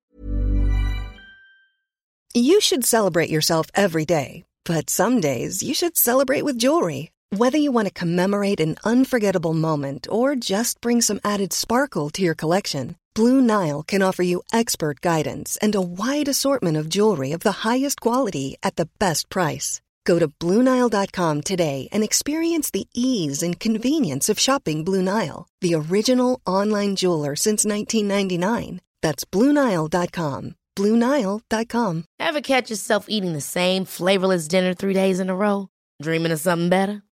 [2.36, 7.10] You should celebrate yourself every day, but some days you should celebrate with jewelry.
[7.32, 12.22] Whether you want to commemorate an unforgettable moment or just bring some added sparkle to
[12.22, 17.34] your collection, Blue Nile can offer you expert guidance and a wide assortment of jewelry
[17.34, 19.82] of the highest quality at the best price.
[20.06, 25.76] Go to BlueNile.com today and experience the ease and convenience of shopping Blue Nile, the
[25.76, 28.80] original online jeweler since 1999.
[29.02, 30.56] That's BlueNile.com.
[30.78, 32.06] BlueNile.com.
[32.22, 35.68] Ever catch yourself eating the same flavorless dinner three days in a row?
[36.02, 37.04] Dreaming of something better?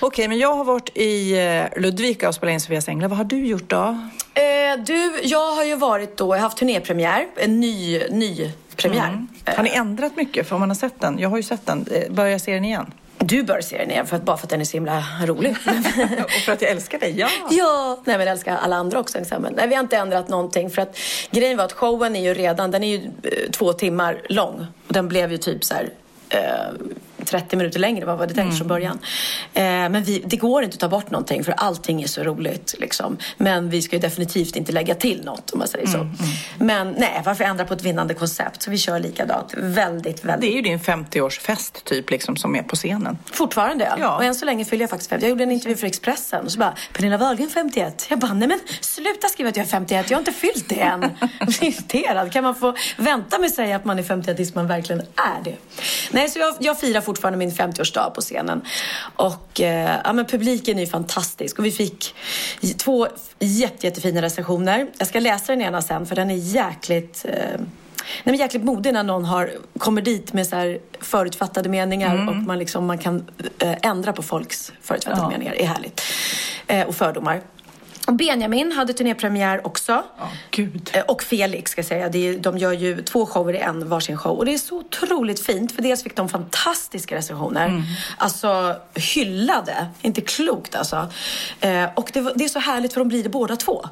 [0.00, 3.08] Okej, men jag har varit i eh, Ludvika och spelat in Sofias Änglar.
[3.08, 4.08] Vad har du gjort då?
[4.34, 9.08] Eh, du, jag har ju varit då, jag har haft turnépremiär, en ny, ny premiär.
[9.08, 9.28] Mm.
[9.44, 10.48] Har ni ändrat mycket?
[10.48, 12.54] För om man har sett den, jag har ju sett den, Eh, börjar jag se
[12.54, 12.92] den igen?
[13.18, 15.50] Du bör se den igen, för att, bara för att den är så himla rolig.
[16.24, 17.28] och för att jag älskar dig, ja!
[17.50, 19.18] Ja, nej men jag älskar alla andra också.
[19.18, 19.42] Liksom.
[19.42, 20.70] Men, nej, vi har inte ändrat någonting.
[20.70, 20.98] För att
[21.30, 24.66] grejen var att showen är ju redan, den är ju eh, två timmar lång.
[24.86, 25.90] Och den blev ju typ så här
[26.28, 26.40] eh,
[27.26, 28.98] 30 minuter längre vad var det tänkt från början.
[29.54, 32.74] Eh, men vi, det går inte att ta bort någonting för allting är så roligt.
[32.78, 33.16] Liksom.
[33.36, 36.08] Men vi ska ju definitivt inte lägga till något om man säger så.
[36.58, 38.62] Men nej, varför ändra på ett vinnande koncept?
[38.62, 39.54] Så vi kör likadant.
[39.56, 40.40] Väldigt, väldigt.
[40.40, 43.18] Det är ju din 50-årsfest typ liksom som är på scenen.
[43.32, 43.96] Fortfarande ja.
[43.98, 44.16] Ja.
[44.16, 45.24] Och än så länge fyller jag faktiskt 50.
[45.24, 48.06] Jag gjorde en intervju för Expressen och så bara, Pernilla Wahlgren 51.
[48.10, 50.10] Jag bara, nej men sluta skriva att jag är 51.
[50.10, 51.00] Jag har inte fyllt det än.
[51.38, 52.32] Jag blir irriterad.
[52.32, 55.44] Kan man få vänta med att säga att man är 51 tills man verkligen är
[55.44, 55.56] det?
[56.10, 58.62] Nej, så jag, jag firar fortfarande min 50-årsdag på scenen.
[59.16, 61.58] Och eh, ja, men publiken är ju fantastisk.
[61.58, 62.14] Och vi fick
[62.76, 63.08] två
[63.38, 64.86] jätte, jättefina recensioner.
[64.98, 67.60] Jag ska läsa den ena sen för den är jäkligt eh,
[68.24, 72.36] Nej, men jäkligt modig när någon har, kommer dit med så här förutfattade meningar och
[72.36, 73.24] man, liksom, man kan
[73.58, 75.28] eh, ändra på folks förutfattade Ja.
[75.30, 75.52] meningar.
[75.52, 76.02] Det är härligt.
[76.66, 77.40] Eh, och fördomar.
[78.16, 80.02] Benjamin hade turnépremiär också.
[80.92, 82.06] Eh, Och Felix ska jag säga.
[82.06, 84.38] Är, de gör ju två shower i en, varsin show.
[84.38, 85.72] Och det är så otroligt fint.
[85.72, 87.82] För dels fick de fantastiska recensioner.
[88.18, 89.86] Alltså hyllade.
[90.02, 91.08] Inte klokt alltså.
[91.60, 93.88] Eh, och det, det är så härligt för de blir det båda två.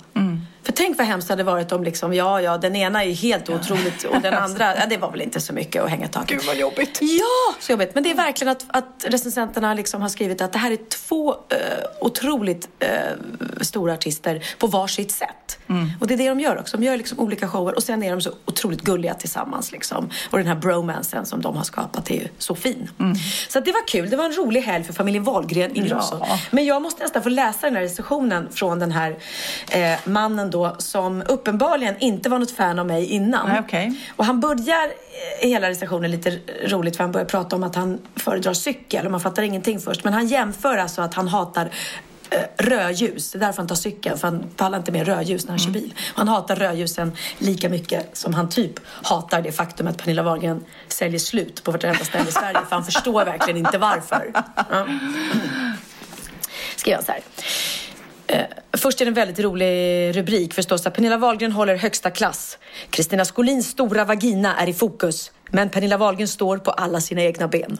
[0.68, 3.50] För tänk vad hemskt det hade varit om liksom, ja, ja, den ena är helt
[3.50, 6.28] otroligt och den andra, ja, det var väl inte så mycket att hänga taket.
[6.28, 6.98] Gud vad jobbigt.
[7.00, 7.94] Ja, så jobbigt.
[7.94, 11.32] Men det är verkligen att, att recensenterna liksom har skrivit att det här är två
[11.32, 11.58] eh,
[12.00, 12.88] otroligt eh,
[13.60, 15.58] stora artister på varsitt sätt.
[16.00, 16.76] Och det är det de gör också.
[16.76, 19.72] De gör liksom olika shower och sen är de så otroligt gulliga tillsammans.
[19.72, 20.10] Liksom.
[20.30, 22.90] Och den här bromansen som de har skapat är ju så fin.
[23.48, 24.10] Så att det var kul.
[24.10, 26.16] Det var en rolig helg för familjen Wahlgren, Ingrosso.
[26.20, 26.38] Ja.
[26.50, 29.18] Men jag måste nästan få läsa den här recensionen från den här
[29.70, 33.48] eh, mannen då som uppenbarligen inte var något fan av mig innan.
[33.48, 34.00] Nej, okej.
[34.16, 34.86] Och han börjar
[35.42, 39.11] eh, hela recensionen lite roligt för han börjar prata om att han föredrar cykel och
[39.11, 40.04] man fattar ingenting först.
[40.04, 41.70] Men han jämför alltså att han hatar
[42.30, 43.32] eh, rödljus.
[43.32, 45.70] Det är därför han tar cykeln, för han pallar inte med rödljus när han kör
[45.70, 45.94] bil.
[46.14, 51.18] Han hatar rödljusen lika mycket som han typ hatar det faktum att Pernilla Wahlgren säljer
[51.18, 52.59] slut på vartenda ställe i Sverige.
[52.68, 54.32] För han förstår verkligen inte varför.
[54.70, 54.86] Ja.
[56.76, 57.20] Skriver han så här.
[58.28, 60.84] Eh, först är det en väldigt rolig rubrik förstås.
[60.84, 62.58] Pernilla Wahlgren håller högsta klass.
[62.90, 65.32] Kristina Skolins stora vagina är i fokus.
[65.50, 67.78] Men Pernilla Wahlgren står på alla sina egna ben.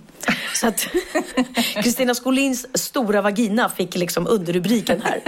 [0.55, 0.86] Så att
[1.82, 5.20] Kristina Skolins stora vagina fick liksom underrubriken här.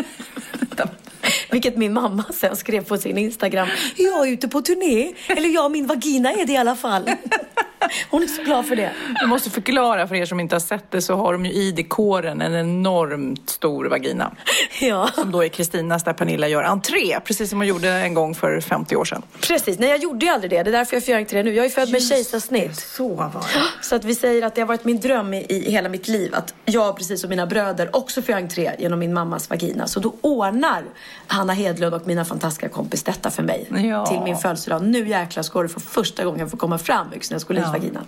[1.51, 3.69] Vilket min mamma sen skrev på sin Instagram.
[3.97, 5.13] Jag är ute på turné.
[5.27, 7.11] Eller ja, min vagina är det i alla fall.
[8.11, 8.93] Hon är så glad för det.
[9.21, 11.73] Jag måste förklara för er som inte har sett det så har de ju i
[11.73, 14.33] dekoren en enormt stor vagina.
[14.81, 15.11] Ja.
[15.15, 18.61] Som då är Kristinas där Pernilla gör entré, precis som hon gjorde en gång för
[18.61, 19.23] 50 år sedan.
[19.41, 20.63] Precis, nej jag gjorde ju aldrig det.
[20.63, 21.55] Det är därför jag får göra entré nu.
[21.55, 22.77] Jag är född med kejsarsnitt.
[22.77, 23.63] Så var det.
[23.83, 26.35] Så att vi säger att det har varit min dröm i, i hela mitt liv
[26.35, 29.87] att jag, precis som mina bröder, också får göra entré genom min mammas vagina.
[29.87, 30.85] Så då ordnar
[31.27, 34.07] Hanna Hedlund och mina fantastiska kompis detta för mig Ja.
[34.07, 34.83] till min födelsedag.
[34.83, 38.01] Nu jäklar ska du för första gången få komma fram Kristina Skolins Ja.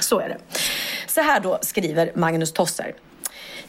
[0.00, 0.38] Så är det.
[1.06, 2.94] Så här då skriver Magnus Tosser.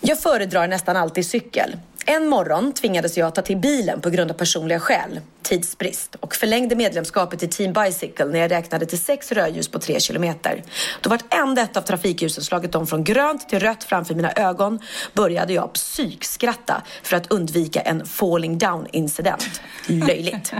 [0.02, 1.78] Jag föredrar nästan alltid cykel.
[2.06, 6.76] En morgon tvingades jag ta till bilen på grund av personliga skäl, tidsbrist och förlängde
[6.76, 10.64] medlemskapet i Team Bicycle när jag räknade till sex rödljus på tre kilometer.
[11.02, 14.80] Då vartenda ett av trafikljusen slagit om från grönt till rött framför mina ögon
[15.14, 19.62] började jag psykskratta för att undvika en falling down incident.
[19.88, 20.54] Löjligt.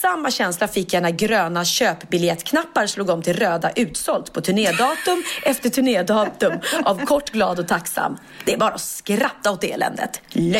[0.00, 5.70] Samma känsla fick jag när gröna köpbiljettknappar slog om till röda utsålt på turnédatum efter
[5.70, 6.52] turnédatum
[6.84, 8.16] av kort, glad och tacksam.
[8.44, 10.20] Det är bara att skratta åt eländet.
[10.28, 10.59] Löjligt.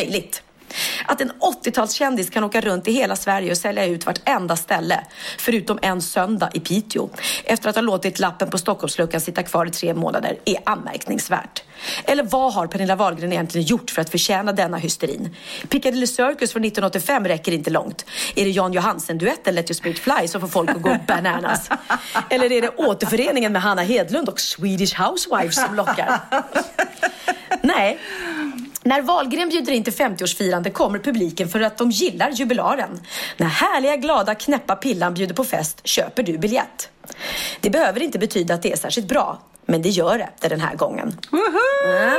[1.05, 5.03] Att en 80-talskändis kan åka runt i hela Sverige och sälja ut vartenda ställe,
[5.37, 7.09] förutom en söndag i Piteå,
[7.43, 11.63] efter att ha låtit lappen på Stockholmsluckan sitta kvar i tre månader, är anmärkningsvärt.
[12.03, 15.35] Eller vad har Pernilla Wahlgren egentligen gjort för att förtjäna denna hysterin?
[15.69, 18.05] Piccadilly Circus från 1985 räcker inte långt.
[18.35, 21.69] Är det Jan Johansen-duetten Let Your Spirit Fly som får folk att gå bananas?
[22.29, 26.19] Eller är det återföreningen med Hanna Hedlund och Swedish Housewives som lockar?
[27.61, 27.99] Nej.
[28.83, 32.99] När Wahlgren bjuder in till 50-årsfirande kommer publiken för att de gillar jubilaren.
[33.37, 36.89] När härliga, glada, knäppa Pillan bjuder på fest köper du biljett.
[37.59, 40.75] Det behöver inte betyda att det är särskilt bra, men det gör det den här
[40.75, 41.17] gången.
[41.31, 42.17] Ja.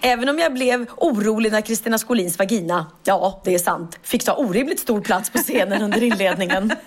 [0.00, 4.34] Även om jag blev orolig när Kristina Skolins vagina, ja det är sant, fick ta
[4.34, 6.72] orimligt stor plats på scenen under inledningen.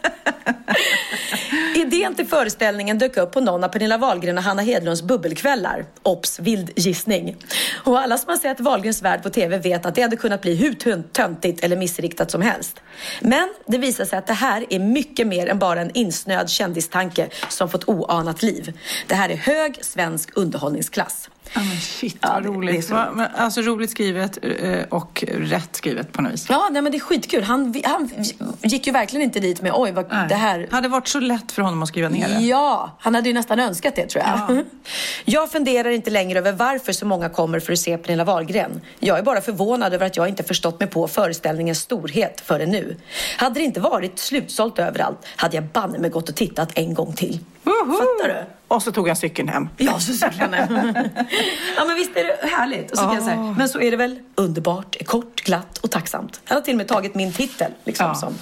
[1.76, 5.86] Idén till föreställningen dök upp på någon av Pernilla Wahlgren och Hanna Hedlunds bubbelkvällar.
[6.04, 7.36] Ops, vild gissning.
[7.84, 10.56] Och alla som har sett Wahlgrens värld på TV vet att det hade kunnat bli
[10.56, 12.82] hur töntigt eller missriktat som helst.
[13.22, 17.30] Men det visar sig att det här är mycket mer än bara en insnöad kändistanke
[17.50, 18.80] som fått oanat liv.
[19.08, 21.30] Det här är hög svensk underhållningsklass.
[21.54, 22.90] Ja, men shit, vad roligt.
[22.90, 26.46] Va- Alltså roligt skrivet eh, och rätt skrivet på något vis.
[26.50, 27.44] Ja, nej, men det är skitkul.
[27.44, 28.10] Han, han
[28.62, 30.68] gick ju verkligen inte dit med oj, vad det här...
[30.72, 32.46] Hade varit så lätt för honom att skriva ner det.
[32.46, 34.64] Ja, han hade ju nästan önskat det tror jag.
[35.26, 38.82] Jag funderar inte längre över varför så många kommer för att se Pernilla Wahlgren.
[39.00, 42.98] Jag är bara förvånad över att jag inte förstått mig på föreställningens storhet förrän nu.
[43.38, 47.14] Hade det inte varit slutsålt överallt hade jag banne mig gått och tittat en gång
[47.14, 47.40] till.
[47.64, 48.44] Fattar du?
[48.70, 49.70] Och så tog han cykeln hem.
[49.78, 50.94] Ja, så cyklade han hem.
[51.78, 52.92] Ja, men visst är det härligt?
[52.92, 56.42] Och så kan jag säga, men så är det väl underbart, kort, glatt och tacksamt.
[56.46, 57.72] Han har till och med tagit min titel.
[57.84, 58.16] Liksom, Ja.
[58.16, 58.34] som.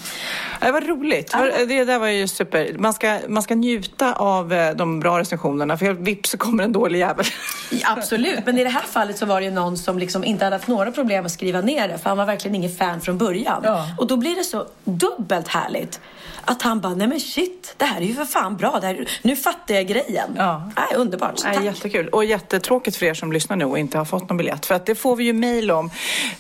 [0.61, 1.31] Det var roligt.
[1.31, 2.75] För Det där var ju super.
[2.79, 6.71] Man ska, man ska njuta av eh, de bra recensionerna för vips så kommer en
[6.71, 7.25] dålig jävel.
[7.71, 10.43] Ja, Absolut, men i det här fallet så var det ju någon som liksom inte
[10.45, 13.17] hade haft några problem att skriva ner det för han var verkligen ingen fan från
[13.17, 13.65] början.
[13.97, 15.99] Och då blir det så dubbelt härligt
[16.47, 18.77] att han bara, nej men shit, det här är ju för fan bra.
[18.81, 20.33] Det här, nu fattar jag grejen.
[20.37, 20.71] Ja.
[20.77, 21.39] Nej, underbart.
[21.39, 21.65] Så Nej, tack.
[21.65, 22.07] jättekul.
[22.07, 24.65] Och jättetråkigt för er som lyssnar nu och inte har fått någon biljett.
[24.65, 25.91] För att det får vi ju mejl om.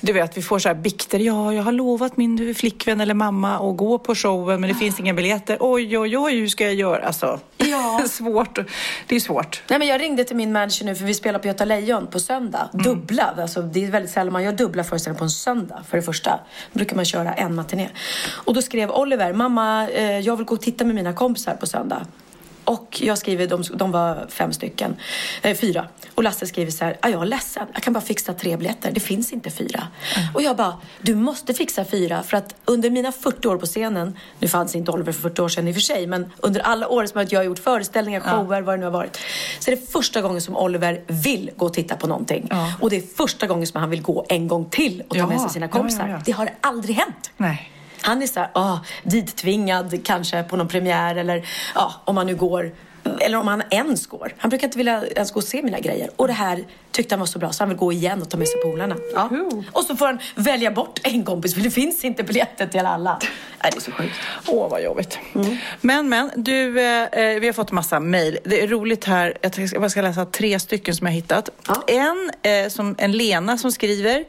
[0.01, 1.19] Du vet, vi får så här bikter.
[1.19, 4.99] Ja, jag har lovat min flickvän eller mamma att gå på showen men det finns
[4.99, 5.57] inga biljetter.
[5.59, 7.05] Oj, oj, oj, hur ska jag göra?
[7.07, 8.01] Alltså, Ja.
[8.09, 8.59] svårt.
[9.07, 9.63] Det är svårt.
[9.69, 12.19] Nej, men jag ringde till min manager nu för vi spelar på Göta Lejon på
[12.19, 12.69] söndag.
[12.73, 12.83] Mm.
[12.83, 13.33] Dubbla.
[13.37, 16.39] Alltså, det är väldigt sällan man gör dubbla föreställningar på en söndag för det första.
[16.73, 17.89] Då brukar man köra en matiné.
[18.29, 21.65] Och då skrev Oliver, mamma eh, jag vill gå och titta med mina kompisar på
[21.65, 22.05] söndag.
[22.63, 24.95] Och jag skriver, de, de var fem stycken,
[25.41, 25.87] eh, fyra.
[26.15, 28.91] Och Lasse skriver så här, "Ah, jag är ledsen, jag kan bara fixa tre biljetter,
[28.91, 29.87] det finns inte fyra.
[30.33, 34.17] Och jag bara, du måste fixa fyra för att under mina 40 år på scenen,
[34.39, 36.87] nu fanns inte Oliver för 40 år sedan i och för sig, men under alla
[36.87, 39.19] år som jag har gjort föreställningar, shower, vad det nu har varit.
[39.59, 42.49] Så är det första gången som Oliver vill gå och titta på någonting.
[42.81, 45.27] Och det är första gången som han vill gå en gång till och ta Ja,
[45.27, 46.07] med sig sina ja, kompisar.
[46.07, 46.21] ja, ja.
[46.25, 47.31] Det har aldrig hänt.
[47.37, 47.71] Nej.
[48.01, 51.45] Han är så här, ah, dittvingad kanske på någon premiär eller
[51.75, 52.71] ja, om man nu går.
[53.19, 54.33] Eller om han ens går.
[54.37, 56.09] Han brukar inte vilja ens gå och se mina grejer.
[56.15, 58.37] Och det här tyckte han var så bra så han vill gå igen och ta
[58.37, 58.95] med sig polarna.
[59.13, 59.29] Ja.
[59.71, 63.19] Och så får han välja bort en kompis för det finns inte biljetter till alla.
[63.63, 64.13] Nej, det är så sjukt.
[64.47, 65.19] Åh, vad jobbigt.
[65.81, 68.39] Men, men, du, eh, eh, vi har fått massa mejl.
[68.43, 69.37] Det är roligt här.
[69.41, 71.49] Jag ska, jag ska läsa tre stycken som jag har hittat.
[71.87, 74.23] En, eh, som, en Lena som skriver.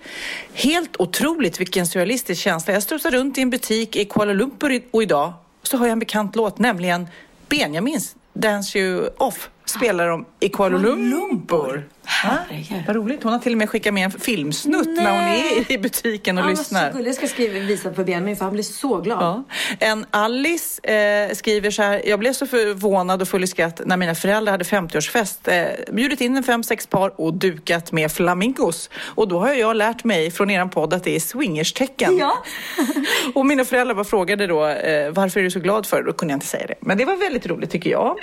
[0.53, 2.72] Helt otroligt vilken surrealistisk känsla.
[2.72, 5.99] Jag strosar runt i en butik i Kuala Lumpur och idag så har jag en
[5.99, 7.09] bekant låt, nämligen
[7.49, 11.89] Benjamins Dance You Off spelar de i Kuala Lumpur.
[12.11, 12.83] Herregud.
[12.87, 13.23] Vad roligt.
[13.23, 16.45] Hon har till och med skickat med en filmsnutt när hon är i butiken och
[16.45, 16.93] var lyssnar.
[16.93, 17.01] så.
[17.01, 19.23] Jag ska skriva, visa på Benjamin för han blir så glad.
[19.23, 19.45] Ja.
[19.79, 22.03] En Alice eh, skriver så här.
[22.09, 25.39] Jag blev så förvånad och full i skratt när mina föräldrar hade 50-årsfest.
[25.45, 28.91] Eh, bjudit in en fem, sex par och dukat med flamingos.
[29.01, 32.19] Och då har jag lärt mig från er podd att det är swingerstecken.
[32.19, 32.45] Ja.
[33.35, 36.03] och mina föräldrar bara frågade då eh, varför är du så glad för?
[36.03, 36.75] Då kunde jag inte säga det.
[36.81, 38.16] Men det var väldigt roligt tycker jag.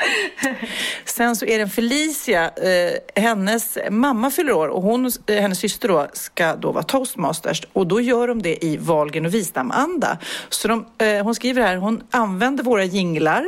[1.05, 2.43] Sen så är det Felicia.
[2.49, 7.61] Eh, hennes mamma fyller år och hon, eh, hennes syster då ska då vara toastmasters
[7.73, 10.17] och då gör de det i Wahlgren och Wistam-anda.
[10.49, 13.45] Så de, eh, hon skriver här, hon använder våra jinglar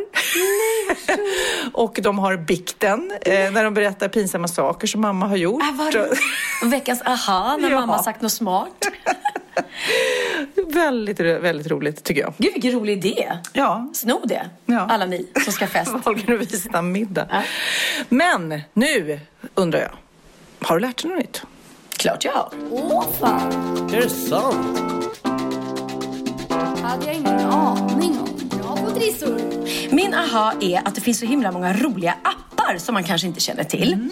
[1.74, 5.62] och de har bikten eh, när de berättar pinsamma saker som mamma har gjort.
[5.64, 7.80] Äh, vad Veckans aha när Ja.
[7.80, 8.70] mamma sagt något smart.
[10.74, 12.34] väldigt, väldigt roligt tycker jag.
[12.38, 13.32] Gud vilken rolig idé.
[13.54, 13.90] Ja.
[13.94, 14.80] Sno det, Ja.
[14.90, 15.92] alla ni som ska fest.
[16.06, 17.44] Holger och Wistam middag.
[18.10, 19.20] Men nu
[19.56, 19.92] undrar jag,
[20.68, 21.42] har du lärt dig något nytt?
[21.98, 22.50] Klart jag har.
[22.72, 23.52] Åh fan,
[23.94, 24.80] Är det sant?
[26.84, 28.37] hade jag ingen aning om.
[28.96, 29.42] Trissor.
[29.96, 33.40] Min aha är att det finns så himla många roliga appar som man kanske inte
[33.40, 34.10] känner till.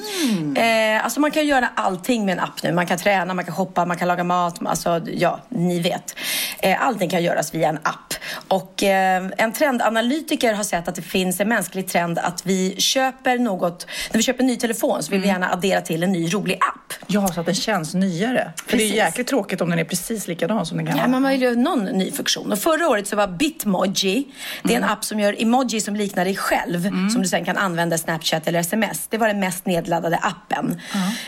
[0.57, 2.71] Eh, alltså man kan göra allting med en app nu.
[2.73, 4.59] Man kan träna, man kan shoppa, man kan laga mat.
[4.65, 6.15] Alltså, ja, ni vet.
[6.59, 8.13] Eh, allting kan göras via en app.
[8.47, 13.38] Och eh, en trendanalytiker har sett att det finns en mänsklig trend att vi köper
[13.38, 16.30] något, när vi köper en ny telefon så vill vi gärna addera till en ny
[16.30, 16.93] rolig app.
[17.07, 18.53] Ja, så att den känns nyare.
[18.67, 18.95] För det är Precis.
[18.95, 21.01] jäkligt tråkigt om den är precis likadan som den gamla.
[21.01, 22.51] Ja, man vill ju ha någon ny funktion.
[22.51, 24.28] Och förra året så var Bitmoji,
[24.68, 27.57] det är en app som gör emoji som liknar dig själv, som du sen kan
[27.57, 29.07] använda i Snapchat eller sms.
[29.07, 30.82] Det var den mest nedladdade appen.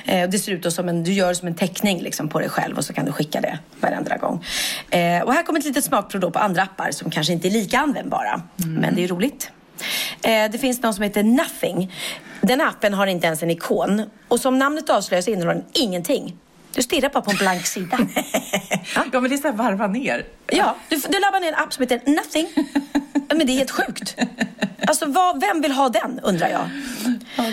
[0.05, 2.39] Eh, och det ser ut då som en, du gör som en teckning liksom på
[2.39, 4.45] dig själv och så kan du skicka det varenda gång.
[4.89, 7.79] Eh, och här kommer ett litet smakprov på andra appar som kanske inte är lika
[7.79, 8.41] användbara.
[8.55, 9.51] Men det är roligt.
[10.21, 11.93] Eh, det finns någon som heter Nothing.
[12.41, 14.03] Den appen har inte ens en ikon.
[14.27, 16.35] Och som namnet avslöjar så innehåller den ingenting.
[16.77, 17.97] Du stirrar bara på en blank sida.
[19.11, 20.25] Ja, men det är så här varva ner.
[20.47, 22.47] Ja, du, du laddar ner en app som heter Nothing.
[23.27, 24.15] Men det är helt sjukt.
[24.87, 26.69] Alltså, vad, vem vill ha den, undrar jag.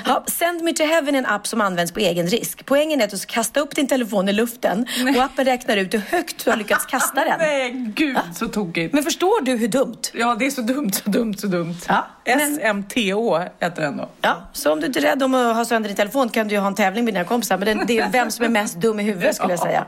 [0.07, 2.67] Ja, Send Me To Heaven är en app som används på egen risk.
[2.67, 5.95] Poängen är att du ska kasta upp din telefon i luften och appen räknar ut
[5.95, 7.39] hur högt du har lyckats kasta den.
[7.39, 8.95] Nej, gud så tokigt.
[8.95, 10.01] Men förstår du hur dumt?
[10.13, 11.77] Ja, det är så dumt, så dumt, så dumt.
[11.89, 14.09] Ja, SMTO heter den då.
[14.21, 16.55] Ja, så om du inte är rädd om att ha sönder din telefon kan du
[16.55, 17.59] ju ha en tävling med dina kompisar.
[17.59, 19.87] Men det, det är vem som är mest dum i huvudet skulle jag säga.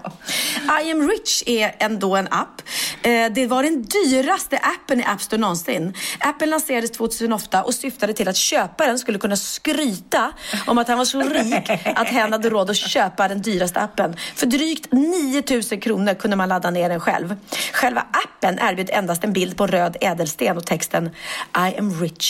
[0.86, 2.62] I am rich är ändå en app.
[3.02, 5.94] Eh, Det var den dyraste appen i App Store någonsin.
[6.18, 10.32] Appen lanserades 2008 och syftade till att köparen skulle kunna skryta
[10.66, 14.16] om att han var så rik att hen hade råd att köpa den dyraste appen.
[14.34, 17.36] För drygt 9000 kronor kunde man ladda ner den själv.
[17.72, 21.06] Själva appen erbjöd endast en bild på röd ädelsten och texten
[21.56, 22.25] I am rich,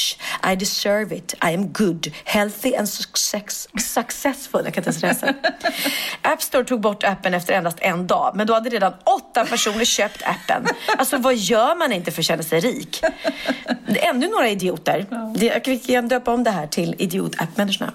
[0.53, 4.61] I deserve it, I am good, healthy and success, successful.
[4.65, 5.35] Jag kan inte ens läsa.
[6.23, 9.85] App Store tog bort appen efter endast en dag, men då hade redan åtta personer
[9.85, 10.67] köpt appen.
[10.99, 13.03] Alltså vad gör man inte för att känna sig rik?
[13.89, 15.07] Det är ännu några idioter.
[15.41, 17.93] Jag kan döpa om det här till idiot-app-människorna.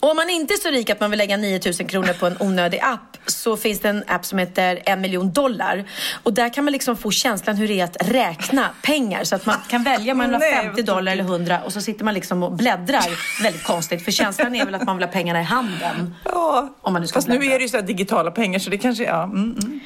[0.00, 2.36] Och om man inte är så rik att man vill lägga 9000 kronor på en
[2.40, 5.84] onödig app så finns det en app som heter en miljon dollar.
[6.22, 9.24] Och där kan man liksom få känslan hur det är att räkna pengar.
[9.24, 11.31] Så att man kan välja om man vill ha Nej, 50 dollar eller 100
[11.64, 14.04] och så sitter man liksom och bläddrar väldigt konstigt.
[14.04, 16.14] För känslan är väl att man vill ha pengarna i handen.
[16.24, 17.54] Ja, Om man nu ska fast nu bläddra.
[17.54, 19.22] är det ju så här digitala pengar så det kanske, ja.
[19.22, 19.80] Mm, mm.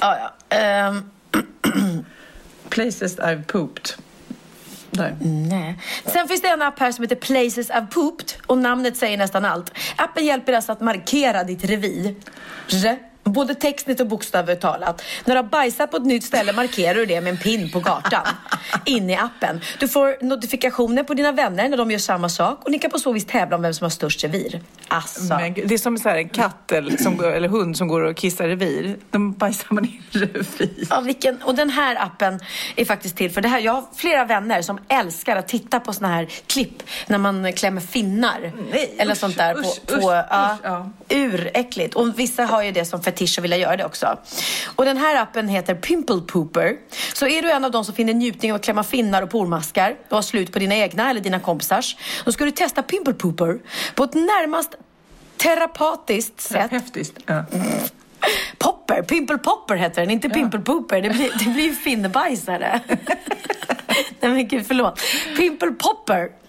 [0.00, 0.16] Ja,
[0.48, 0.56] ja.
[0.56, 1.02] Ehm,
[2.68, 3.90] Places I've pooped.
[4.90, 5.16] Där.
[5.20, 5.78] Nej.
[6.06, 9.44] Sen finns det en app här som heter Places I've Pooped och namnet säger nästan
[9.44, 9.72] allt.
[9.96, 12.14] Appen hjälper alltså att markera ditt revir.
[13.24, 15.02] Både textligt och bokstavligt talat.
[15.24, 17.80] När du har bajsat på ett nytt ställe markerar du det med en pin på
[17.80, 18.26] kartan.
[18.84, 19.60] In i appen.
[19.78, 22.98] Du får notifikationer på dina vänner när de gör samma sak och ni kan på
[22.98, 24.60] så vis tävla om vem som har störst revir.
[24.88, 25.22] Alltså.
[25.22, 28.16] Men det är som så här, en katt eller, som, eller hund som går och
[28.16, 28.96] kissar revir.
[29.10, 30.86] De bajsar man i revir.
[30.90, 32.40] Ja, vilken, och den här appen
[32.76, 33.60] är faktiskt till för det här.
[33.60, 37.80] Jag har flera vänner som älskar att titta på såna här klipp när man klämmer
[37.80, 38.52] finnar.
[38.70, 39.54] Nej, eller usch, sånt där.
[39.54, 40.90] På, usch, på, usch, ja, usch, ja.
[41.08, 41.94] Uräckligt.
[41.94, 44.18] Och vissa har ju det som fetisch och vill göra det också.
[44.76, 46.76] Och den här appen heter Pimple Pooper.
[47.14, 49.96] Så är du en av de som finner njutning av att klämma finnar och pormaskar
[50.08, 51.96] och har slut på dina egna eller dina kompisars.
[52.24, 53.58] Då ska du testa Pimple Pooper
[53.94, 54.74] på ett närmast
[55.36, 56.70] terapeutiskt sätt.
[56.70, 57.18] Terapeutiskt.
[57.26, 57.44] Ja.
[58.58, 61.02] Popper, Pimple Popper heter den, inte Pimple Pooper.
[61.02, 62.80] Det blir, det blir finnebajsare.
[64.20, 65.00] Nej men gud, förlåt.
[65.36, 66.43] Pimple Popper.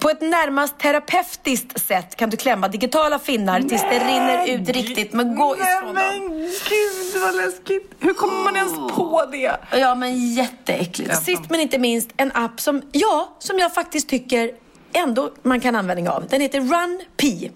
[0.00, 5.12] På ett närmast terapeutiskt sätt kan du klämma digitala finnar tills det rinner ut riktigt.
[5.12, 5.94] Men gå Nej ifrån dem.
[5.94, 7.90] men gud vad läskigt.
[8.00, 9.56] Hur kommer man ens på det?
[9.72, 11.24] Ja, men jätteäckligt.
[11.24, 14.50] Sist men inte minst en app som, ja, som jag faktiskt tycker
[14.92, 16.26] ändå man kan användning av.
[16.28, 17.52] Den heter RunP.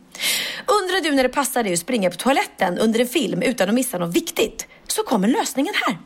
[0.67, 3.75] Undrar du när det passar dig att springa på toaletten under en film utan att
[3.75, 4.67] missa något viktigt?
[4.87, 5.99] Så kommer lösningen här.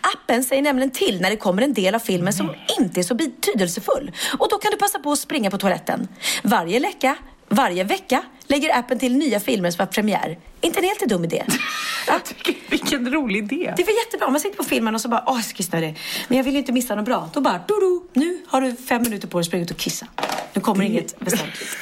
[0.00, 3.14] Appen säger nämligen till när det kommer en del av filmen som inte är så
[3.14, 4.12] betydelsefull.
[4.38, 6.08] Och då kan du passa på att springa på toaletten.
[6.42, 7.16] Varje vecka,
[7.48, 10.38] varje vecka lägger appen till nya filmer som har premiär.
[10.60, 11.44] Inte en helt dum idé.
[12.24, 13.74] Tycker, vilken rolig idé.
[13.76, 14.30] Det var jättebra.
[14.30, 15.94] Man sitter på filmen och så bara, åh jag ska kissa det.
[16.28, 17.30] Men jag vill ju inte missa något bra.
[17.34, 20.06] Då bara, do, nu har du fem minuter på dig att springa ut och kissa.
[20.54, 21.68] Nu kommer inget väsentligt.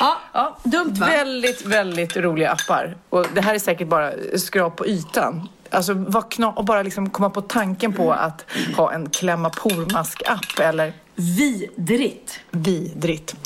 [0.00, 1.06] Ja, Ja, dumt va?
[1.06, 2.96] Väldigt, väldigt roliga appar.
[3.08, 5.48] Och det här är säkert bara skrap på ytan.
[5.70, 8.44] Alltså vad kna- och bara liksom komma på tanken på att
[8.76, 12.40] ha en klämma pormask-app eller vidrigt.
[12.50, 13.36] Vidrigt.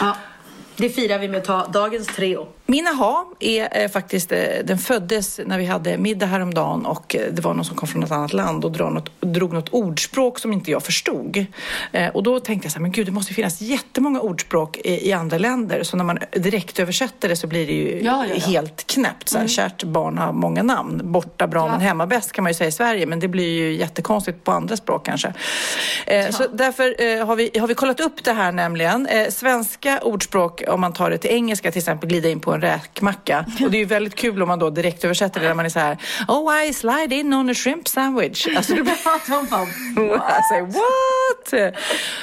[0.00, 0.16] Ja,
[0.76, 2.48] det firar vi med att ta dagens Treo.
[2.70, 7.32] Min aha är eh, faktiskt, eh, den föddes när vi hade middag häromdagen och eh,
[7.32, 10.38] det var någon som kom från ett annat land och drog något, drog något ordspråk
[10.38, 11.46] som inte jag förstod.
[11.92, 15.08] Eh, och då tänkte jag så här, men gud det måste finnas jättemånga ordspråk i,
[15.08, 18.34] i andra länder så när man direkt översätter det så blir det ju Ja, ja,
[18.34, 18.46] ja.
[18.46, 19.28] helt knäppt.
[19.28, 21.00] Så här, Kärt barn har många namn.
[21.12, 23.76] Borta bra men hemma bäst kan man ju säga i Sverige men det blir ju
[23.76, 25.32] jättekonstigt på andra språk kanske.
[26.06, 29.08] Eh, Så därför eh, har, vi, har vi kollat upp det här nämligen.
[29.30, 33.44] Svenska ordspråk, om man tar det till engelska till exempel, glida in på en räkmacka.
[33.64, 35.68] Och det är ju väldigt kul om man då direkt översätter det där man är
[35.68, 35.98] så här
[36.28, 38.46] Oh I slide in on a shrimp sandwich.
[38.56, 38.94] Alltså det blir...
[39.28, 41.74] De bara, säger what?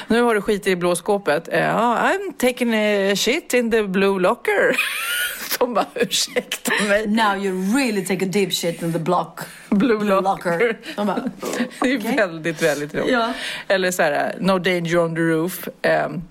[0.08, 1.50] Nu har du skit i blå skåpet.
[1.52, 4.78] Ja, I'm taking a shit in the blue locker.
[5.60, 7.08] De bara ursäkta mig.
[7.08, 9.40] Now you really take a deep shit in the block.
[9.70, 10.52] Blue, Blue locker.
[10.52, 10.78] locker.
[10.96, 11.24] De bara,
[11.82, 13.12] Det är väldigt, väldigt roligt.
[13.12, 13.34] Ja.
[13.68, 15.68] Eller så här, no danger on the roof.
[15.82, 16.22] Ehm,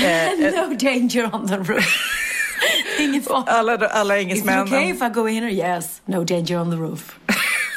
[0.00, 2.21] eh, no danger on the roof.
[3.02, 3.44] Ingen fara.
[3.46, 5.50] alla, alla Is it okay if I go in here?
[5.50, 6.00] Yes.
[6.04, 7.18] No danger on the roof.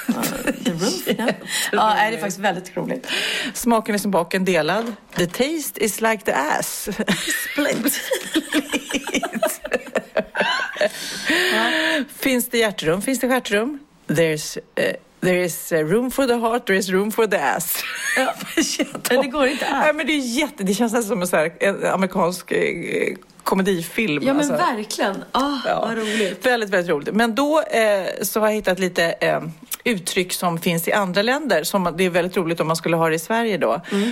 [0.07, 0.21] Uh,
[0.63, 1.07] the roof?
[1.17, 1.31] No.
[1.71, 3.07] Ja, nej, det är faktiskt väldigt roligt.
[3.53, 4.93] Smaken är som baken delad.
[5.15, 6.89] The taste is like the ass.
[7.51, 8.01] Split.
[12.19, 13.01] Finns det hjärtrum?
[13.01, 13.79] Finns det stjärtrum?
[14.07, 17.83] There's, eh, there is eh, room for the heart, there is room for the ass.
[18.17, 18.33] Ja.
[19.21, 19.95] Det går inte Nej, alls.
[19.97, 20.63] men det är jätte...
[20.63, 23.15] Det känns nästan som en, så här, en amerikansk eh,
[23.45, 24.23] komedifilm.
[24.23, 24.53] Ja, men alltså.
[24.75, 25.23] verkligen.
[25.31, 26.45] Ah, Vad roligt.
[26.45, 27.13] Väldigt, väldigt roligt.
[27.15, 29.41] Men då eh, så har jag hittat lite eh,
[29.83, 31.63] uttryck som finns i andra länder.
[31.63, 33.81] Som det är väldigt roligt om man skulle ha det i Sverige då.
[33.91, 34.11] Mm.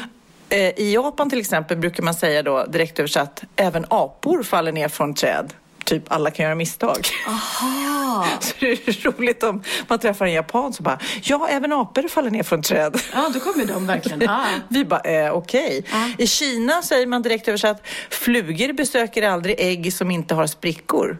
[0.49, 4.87] Eh, I Japan till exempel brukar man säga då direkt översatt, även apor faller ner
[4.87, 5.53] från träd.
[5.83, 7.07] Typ alla kan göra misstag.
[7.27, 8.25] Aha.
[8.39, 12.29] Så det är roligt om man träffar en japan så bara, ja även apor faller
[12.31, 13.01] ner från träd.
[13.13, 14.29] Ja, då kommer de verkligen.
[14.29, 14.45] Ah.
[14.69, 15.85] Vi bara, eh, okej.
[16.17, 21.17] I Kina säger man direkt översatt, flugor besöker aldrig ägg som inte har sprickor.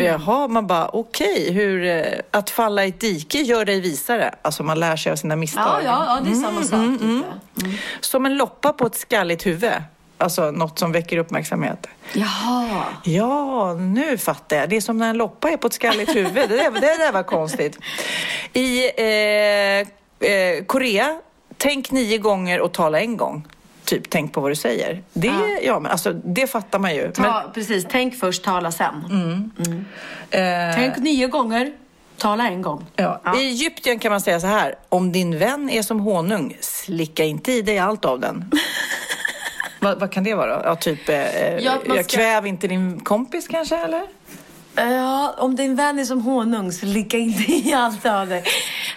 [0.00, 4.34] Jaha, man bara okej, hur eh, att falla i ett dike gör dig visare.
[4.42, 5.64] Alltså man lär sig av sina misstag.
[5.66, 6.72] Ja, ja, ja, det är samma sak.
[6.74, 7.24] mm,
[7.60, 7.66] typ.
[8.00, 9.72] Som en loppa på ett skalligt huvud.
[10.18, 11.86] Alltså något som väcker uppmärksamhet.
[12.12, 12.84] Jaha.
[13.04, 14.68] Ja, nu fattar jag.
[14.68, 16.34] Det är som när en loppa är på ett skalligt huvud.
[16.34, 17.78] Det där, det där var konstigt.
[18.52, 19.88] I eh,
[20.30, 21.20] eh, Korea,
[21.56, 23.46] tänk nio gånger och tala en gång.
[23.84, 25.02] Typ, tänk på vad du säger.
[25.12, 25.80] Det, ja.
[25.80, 27.12] men alltså, det fattar man ju.
[27.12, 29.04] Ta, Precis, tänk först, tala sen.
[29.56, 29.84] Men,
[30.30, 31.72] eh, Tänk nio gånger,
[32.16, 32.86] tala en gång.
[32.96, 33.20] Ja.
[33.36, 34.74] I Egypten kan man säga så här.
[34.88, 38.50] Om din vän är som honung, slicka inte i dig allt av den.
[39.80, 40.62] vad, vad kan det vara?
[40.64, 41.16] Ja, typ, eh,
[41.58, 44.02] Ja, att man jag ska- kväv inte din kompis kanske, eller?
[44.74, 48.42] Ja, om din vän är som honung så ligga inte i allt av det.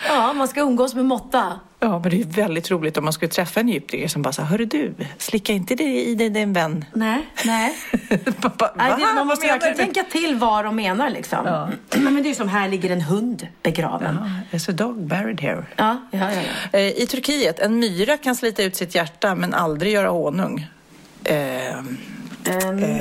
[0.09, 1.59] Ja, man ska umgås med måtta.
[1.81, 4.31] Ja, men det är ju väldigt roligt om man skulle träffa en egyptier som bara
[4.37, 6.85] här, hörru du, slicka inte det i dig din vän.
[6.93, 7.77] Nej, nej.
[8.41, 8.97] Bara, Nej, "Va?
[8.97, 11.43] det, man måste verkligen du?" tänka till vad de menar liksom.
[11.43, 14.17] Men, men det är som här ligger en hund begraven.
[14.51, 15.65] Ja, there's a dog buried here.
[15.75, 16.41] Ja, ja, ja.
[16.71, 16.79] ja.
[16.79, 20.67] Eh, I Turkiet, en myra kan slita ut sitt hjärta men aldrig göra honung.
[21.23, 21.97] Ehm,
[22.45, 22.99] Ehm,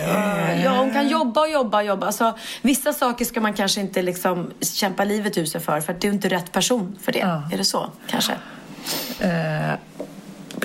[0.64, 2.06] ja, hon kan jobba och jobba och jobba.
[2.06, 6.00] Alltså, vissa saker ska man kanske inte liksom kämpa livet ur sig för, för att
[6.00, 7.18] du är inte rätt person för det.
[7.18, 7.42] Ja.
[7.52, 7.90] Är det så?
[8.10, 8.32] Kanske?
[9.20, 9.74] Eh,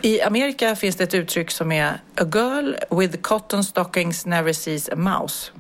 [0.02, 4.90] I Amerika finns det ett uttryck som är A girl with cotton stockings never sees
[4.90, 5.52] a mouse.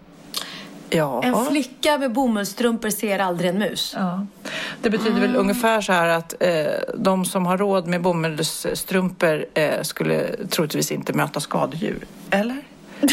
[0.89, 1.23] Ja.
[1.23, 3.93] En flicka med bomullsstrumpor ser aldrig en mus.
[3.97, 4.25] Ja.
[4.81, 6.65] Det betyder väl ungefär så här att eh,
[6.97, 12.05] de som har råd med bomullsstrumpor eh, skulle troligtvis inte möta skadedjur.
[12.29, 12.57] Eller?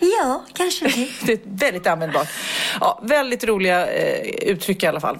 [0.00, 1.08] Ja, kanske det.
[1.26, 2.28] Det är väldigt användbart.
[2.80, 5.18] Ja, väldigt roliga eh, uttryck i alla fall.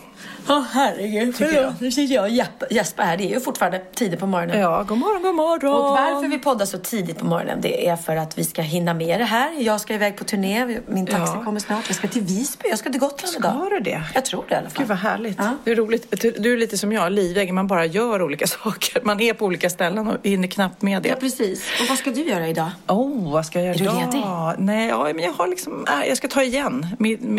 [0.49, 1.55] Åh herregud, Tycker jag.
[1.63, 1.81] förlåt.
[1.81, 2.31] Nu sitter jag och
[2.71, 3.17] Jesper här.
[3.17, 4.59] Det är ju fortfarande tidigt på morgonen.
[4.61, 5.75] Ja, god morgon, god morgon.
[5.75, 8.95] Och varför vi poddar så tidigt på morgonen det är för att vi ska hinna
[8.95, 9.53] med det här.
[9.63, 11.45] Jag ska iväg på turné, min taxi Ja.
[11.45, 11.85] kommer snart.
[11.87, 13.53] Jag ska till Visby, jag ska till Gotland idag.
[13.57, 14.03] Ska du det?
[14.15, 14.79] Jag tror det i alla fall.
[14.79, 15.39] Gud vad härligt.
[15.39, 15.51] Ja.
[15.65, 16.15] Det är roligt.
[16.39, 17.53] Du är lite som jag, livrägg.
[17.53, 19.01] Man bara gör olika saker.
[19.05, 21.09] Man är på olika ställen och hinner knappt med det.
[21.09, 21.63] Ja, precis.
[21.83, 22.71] Och vad ska du göra idag?
[22.89, 24.19] Oh, vad ska jag Är du göra ledig?
[24.19, 24.55] idag?
[24.59, 26.87] Nej, ja, men jag har liksom, äh, jag ska ta igen.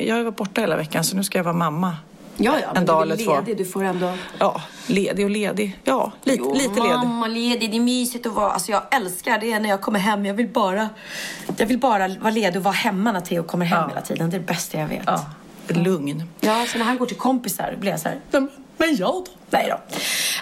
[0.08, 1.96] Jag varit borta hela veckan så nu ska jag vara mamma.
[2.38, 3.36] Ja, ja, En dag eller två.
[3.36, 3.58] ledig.
[3.58, 4.14] Du får ändå...
[4.40, 5.80] Ja, ledig och ledig.
[5.84, 6.96] Ja, lite, Jo, lite ledig.
[6.96, 8.52] Mamma ledig, det är mysigt att vara.
[8.52, 10.26] Alltså jag älskar det när jag kommer hem.
[10.26, 10.90] Jag vill bara,
[11.58, 13.88] jag vill bara vara ledig och vara hemma när Theo kommer hem Ja.
[13.90, 14.30] hela tiden.
[14.30, 15.04] Det är det bästa jag vet.
[15.06, 15.26] Ja,
[15.68, 16.24] lugn.
[16.40, 18.20] Ja, så när han går till kompisar blir jag så här,
[18.78, 19.26] men jag då?
[19.50, 19.96] Nej då.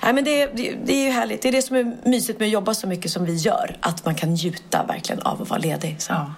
[0.04, 1.42] Nej, men det, det, det är ju härligt.
[1.42, 3.78] Det är det som är mysigt med att jobba så mycket som vi gör.
[3.80, 5.96] Att man kan njuta verkligen av att vara ledig.
[6.02, 6.14] Så.
[6.14, 6.34] Ja.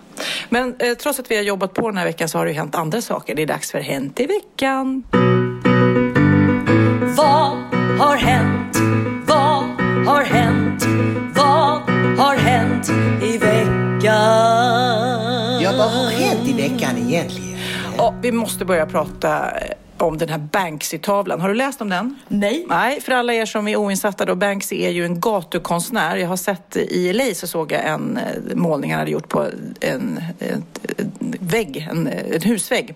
[0.49, 2.58] Men eh, trots att vi har jobbat på den här veckan så har det ju
[2.58, 3.36] hänt andra saker.
[3.36, 5.03] Det är dags för Hänt i veckan.
[7.18, 7.57] Vad
[7.99, 8.78] har hänt?
[9.28, 9.63] Vad
[10.07, 10.88] har hänt?
[11.36, 11.82] Vad
[12.18, 12.89] har hänt
[13.24, 14.01] i veckan?
[15.61, 17.59] Ja, vad har hänt i veckan egentligen?
[17.97, 21.41] Ja, vi måste börja prata eh, om den här Banksy-tavlan.
[21.41, 22.16] Har du läst om den?
[22.28, 22.66] Nej.
[22.70, 24.36] Nej, för alla er som är oinsatta då.
[24.36, 26.18] Banksy är ju en gatukonstnär.
[26.18, 29.41] Jag har sett i LA så såg jag en eh, målning han hade gjort på
[29.41, 30.64] en, en, en
[31.39, 32.95] vägg, en, en husvägg.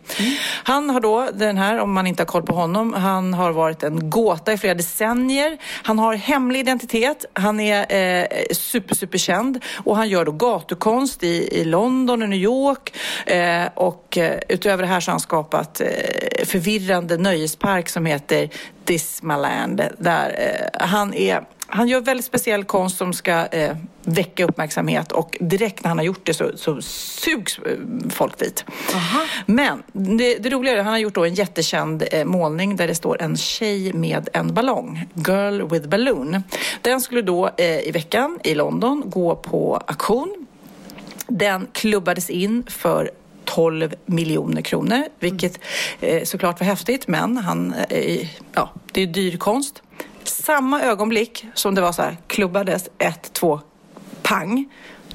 [0.63, 3.83] Han har då, den här, om man inte har koll på honom, han har varit
[3.83, 5.57] en gåta i flera decennier.
[5.83, 11.59] Han har hemlig identitet, han är eh, super, superkänd och han gör då gatukonst i,
[11.61, 12.93] i London och New York.
[13.25, 16.45] Eh, och eh, utöver det här så har han skapat eh,
[16.91, 18.49] förvirrande nöjespark som heter
[18.83, 19.81] Dismaland.
[19.97, 25.37] Där eh, han är han gör väldigt speciell konst som ska eh, väcka uppmärksamhet och
[25.39, 27.77] direkt när han har gjort det så, så sugs eh,
[28.09, 28.65] folk dit.
[29.45, 32.87] Men det, det roliga är att han har gjort då en jättekänd eh, målning där
[32.87, 35.05] det står en tjej med en ballong.
[35.13, 36.43] Girl with balloon.
[36.81, 40.47] Den skulle då eh, i veckan i London gå på auktion.
[41.27, 43.11] Den klubbades in för
[43.45, 45.59] 12 miljoner kronor, vilket
[45.99, 49.81] eh, såklart var häftigt, men han, eh, ja, det är dyr konst.
[50.23, 53.61] Samma ögonblick som det var så här, klubbades, ett, två,
[54.21, 54.65] pang,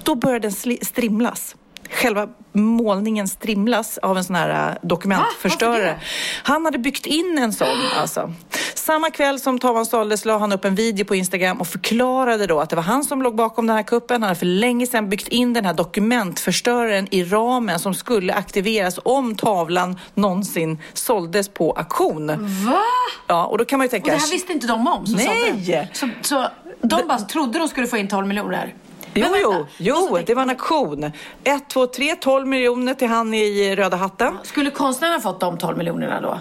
[0.03, 1.57] då började den strimlas.
[1.91, 6.01] Själva målningen strimlas av en sån här eh, dokumentförstörare.
[6.43, 8.33] Han hade byggt in en sån alltså.
[8.75, 12.61] Samma kväll som tavan såldes la han upp en video på Instagram och förklarade då
[12.61, 14.15] att det var han som låg bakom den här kuppen.
[14.15, 18.99] Han hade för länge sedan byggt in den här dokumentförstöraren i ramen som skulle aktiveras
[19.05, 22.27] om tavlan någonsin såldes på auktion.
[22.67, 22.83] Va?
[23.27, 24.11] Ja, och då kan man ju Och tänka...
[24.13, 25.07] det här visste inte de om?
[25.07, 25.91] som Nej!
[25.93, 26.47] Så, så
[26.83, 28.75] de bara trodde de skulle få in 12 miljoner?
[29.17, 31.05] Jo, jo, jo, det var en auktion.
[31.45, 34.39] 1, 2, 3, 12 miljoner till han i röda hatten.
[34.43, 36.39] Skulle konstnären ha fått de 12 miljonerna då?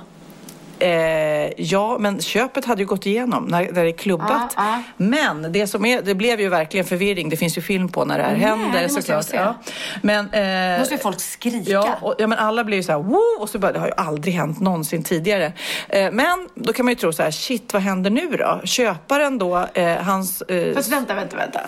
[0.80, 4.54] Eh, ja, men köpet hade ju gått igenom när, när det är klubbat.
[4.56, 4.84] Ja, ja.
[4.98, 7.30] Men det som är, det blev ju verkligen förvirring.
[7.30, 9.26] Det finns ju film på när det här Nej, händer det såklart.
[9.34, 9.56] Ja.
[10.02, 11.72] Men, eh, måste ju folk skrika.
[11.72, 13.40] Ja, och, ja, men alla blev ju så här, Woo!
[13.40, 15.54] och så bara, det har ju aldrig hänt någonsin tidigare.
[15.90, 18.62] Eh, men då kan man ju tro så här, shit, vad händer nu då?
[18.64, 20.42] Köparen då, eh, hans...
[20.42, 21.60] Eh, Fast vänta, vänta, vänta.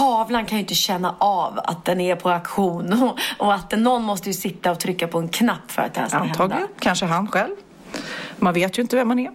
[0.00, 4.02] Tavlan kan ju inte känna av att den är på auktion och, och att någon
[4.02, 6.74] måste ju sitta och trycka på en knapp för att det här ska antagligen, hända.
[6.78, 7.54] kanske han själv.
[8.38, 9.30] Man vet ju inte vem han är.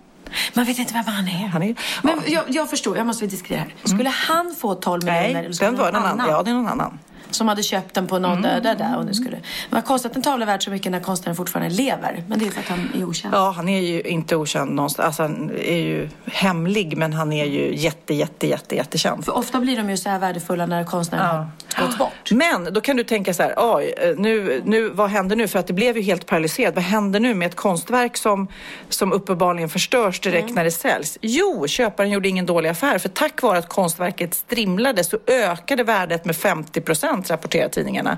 [0.53, 1.47] Man vet inte vem han är.
[1.47, 3.73] Han är Men jag, jag förstår, jag måste diskutera här.
[3.83, 5.21] Skulle han få 12 miljoner?
[5.21, 6.29] Nej, eller skulle den var någon någon annan.
[6.29, 6.99] Ja, det är någon annan.
[7.35, 9.37] Som hade köpt den på någon där, där, där och nu skulle...
[9.69, 12.23] Vad konstigt att en tavla är värd så mycket när konstnären fortfarande lever.
[12.27, 13.33] Men det är för att han är okänd.
[13.33, 15.05] Ja, han är ju inte okänd någonstans.
[15.05, 19.25] Alltså, han är ju hemlig, men han är ju jätte, jätte, jätte, jättekänd.
[19.25, 21.47] För ofta blir de ju så här värdefulla när konstnären har
[21.87, 22.31] gått bort.
[22.31, 25.47] Men då kan du tänka så här, oj, eh, nu, nu, vad händer nu?
[25.47, 26.75] För att det blev ju helt paralyserat.
[26.75, 28.47] Vad händer nu med ett konstverk som,
[28.89, 30.55] som uppenbarligen förstörs direkt Mm.
[30.55, 31.17] när det säljs?
[31.21, 32.97] Jo, köparen gjorde ingen dålig affär.
[32.97, 38.17] För tack vare att konstverket strimlade så ökade värdet med 50 procent, rapporterar tidningarna.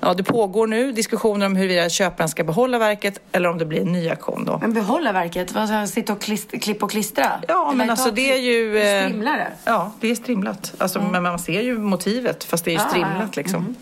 [0.00, 3.80] Ja, det pågår nu diskussioner om huruvida köparen ska behålla verket eller om det blir
[3.80, 4.58] en ny auktion då.
[4.58, 5.52] Men behålla verket?
[5.52, 7.32] Vad sitta och klist, klippa och klistra?
[7.48, 8.78] Ja, men Eller alltså det är ju...
[8.78, 9.52] eh, Strimlare?
[9.64, 10.74] Ja, det är strimlat.
[10.78, 13.74] Alltså, Men man ser ju motivet, fast det är ju Ah, strimlat liksom.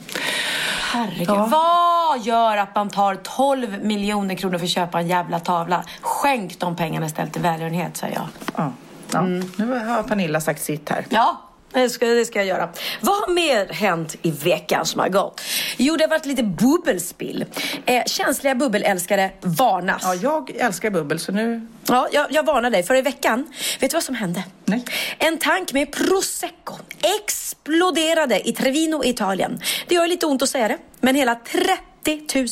[0.92, 1.28] Herregud.
[1.28, 1.46] Ja.
[1.50, 5.84] Vad gör att man tar 12 miljoner kronor för att köpa en jävla tavla?
[6.00, 8.26] Skänk de pengarna istället till välgörenhet, säger jag.
[8.56, 8.72] Ja.
[9.12, 9.22] Ja.
[9.56, 11.06] Nu har Pernilla sagt sitt här.
[11.08, 11.40] Ja,
[11.72, 12.68] det ska, det ska jag göra.
[13.00, 15.40] Vad har mer hänt i veckan som har gått?
[15.76, 17.44] Jo, det har varit lite bubbelspill.
[17.86, 20.02] Eh, känsliga bubbelälskare varnas.
[20.04, 21.66] Ja, jag älskar bubbel, så nu...
[21.86, 22.82] Ja, jag, jag varnar dig.
[22.82, 24.44] För i veckan, vet du vad som hände?
[24.64, 24.84] Nej.
[25.18, 26.74] En tank med prosecco
[27.18, 29.60] exploderade i Trevino, Italien.
[29.88, 31.91] Det gör lite ont att säga det, men hela 30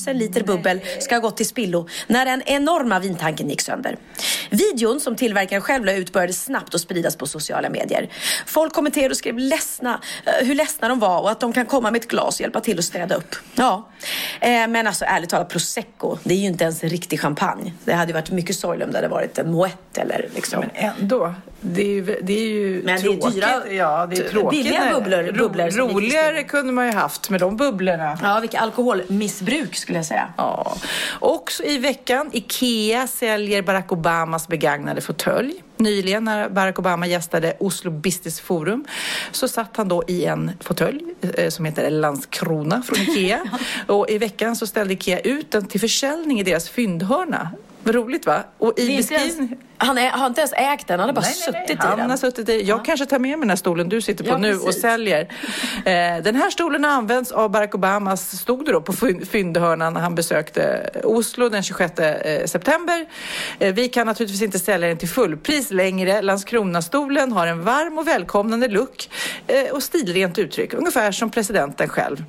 [0.07, 3.97] 000 liter bubbel ska ha gått till spillo när den enorma vintanken gick sönder.
[4.51, 8.09] Videon som tillverkaren själv la ut började snabbt att spridas på sociala medier.
[8.47, 11.91] Folk kommenterade och skrev ledsna, eh, hur ledsna de var och att de kan komma
[11.91, 13.37] med ett glas och hjälpa till att städa upp.
[13.55, 13.89] Ja,
[14.41, 17.73] eh, men alltså ärligt talat, prosecco, det är ju inte ens riktig champagne.
[17.85, 20.61] Det hade ju varit mycket sorgligt om det hade varit en moët eller liksom.
[20.61, 21.35] Men ändå.
[21.63, 23.35] Det är ju, det är ju Men det är tråkigt.
[23.35, 24.65] dyra- ja, det är tråkigt.
[24.65, 28.19] billiga bubblor- ro- bubblor Roligare kunde man ju haft med de bubblorna.
[28.23, 30.29] Ja, vilket alkoholmissbruk skulle jag säga.
[30.37, 30.77] Ja.
[31.21, 35.55] Också i veckan, Ikea säljer Barack Obamas begagnade fåtölj.
[35.77, 38.85] Nyligen när Barack Obama gästade Oslo Business Forum
[39.33, 41.01] så satt han då i en fåtölj
[41.35, 43.41] eh, som heter Landskrona från Ikea.
[43.87, 47.51] Och i veckan så ställde Ikea ut den till försäljning i deras fyndhörna.
[47.93, 48.43] Vad roligt va?
[48.59, 49.57] Och i beskrivningen...
[49.79, 51.67] han är, har inte ens ägt den, han har bara Nej, nej, nej.
[51.67, 52.11] suttit i Han den.
[52.11, 54.39] har suttit i, jag kanske tar med mig den här stolen du sitter på Ja,
[54.39, 54.83] nu och precis.
[54.83, 55.21] säljer.
[55.85, 59.93] Eh, den här stolen har använts av Barack Obama, stod det då på fyn- fyndhörnan
[59.95, 63.07] när han besökte Oslo den 26 eh, september.
[63.59, 66.23] Eh, vi kan naturligtvis inte sälja den till fullpris längre.
[66.23, 69.11] Landskronastolen har en varm och välkomnande look
[69.47, 72.25] eh, och stilrent uttryck, ungefär som presidenten själv.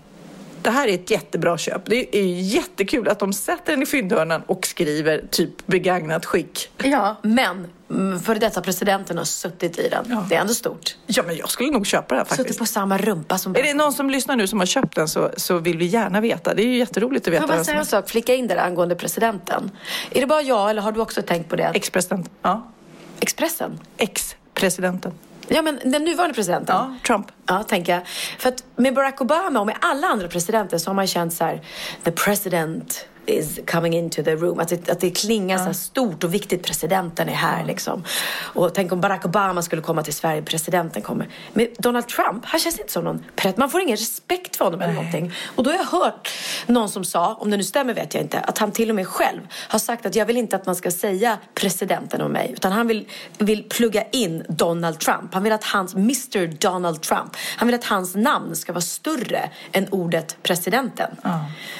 [0.61, 1.81] Det här är ett jättebra köp.
[1.85, 6.69] Det är jättekul att de sätter den i fyndhörnan och skriver typ begagnat skick.
[6.77, 10.25] Ja, men mm, före detta presidenten har suttit i den.
[10.29, 10.95] Det är ändå stort.
[11.07, 12.47] Ja, men jag skulle nog köpa den faktiskt.
[12.47, 15.07] Suttit på samma rumpa som Är det någon som lyssnar nu som har köpt den
[15.07, 16.53] så, så vill vi gärna veta.
[16.53, 17.41] Det är ju jätteroligt att veta.
[17.41, 19.71] Får jag bara säga en sak, flika in det där angående presidenten.
[20.11, 21.71] Är det bara jag eller har du också tänkt på det?
[21.73, 22.29] Ex-president.
[22.41, 22.71] Ja.
[23.19, 23.79] Expressen?
[23.97, 25.11] Ex-presidenten.
[25.53, 26.75] Ja, men den nuvarande presidenten?
[26.75, 27.27] Ja, Trump.
[27.45, 28.01] Ja, tänker jag.
[28.37, 31.43] För att med Barack Obama och med alla andra presidenter så har man känt så
[31.43, 31.61] här,
[32.03, 34.59] the president is coming into the room.
[34.59, 38.03] Att det, att det klingar så här stort och viktigt, presidenten är här liksom.
[38.37, 41.27] Och tänk om Barack Obama skulle komma till Sverige, presidenten kommer.
[41.53, 43.57] Men Donald Trump, han känns inte som någon pret.
[43.57, 45.33] Man får ingen respekt för honom eller någonting.
[45.55, 46.29] Och då har jag hört
[46.67, 49.07] någon som sa, om det nu stämmer vet jag inte, att han till och med
[49.07, 52.51] själv har sagt att jag vill inte att man ska säga presidenten om mig.
[52.53, 53.07] Utan han vill,
[53.37, 55.33] vill plugga in Donald Trump.
[55.33, 59.49] Han vill att hans Mr Donald Trump, han vill att hans namn ska vara större
[59.71, 61.15] än ordet presidenten.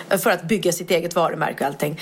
[0.10, 2.00] För att bygga sitt eget varumärke och allting.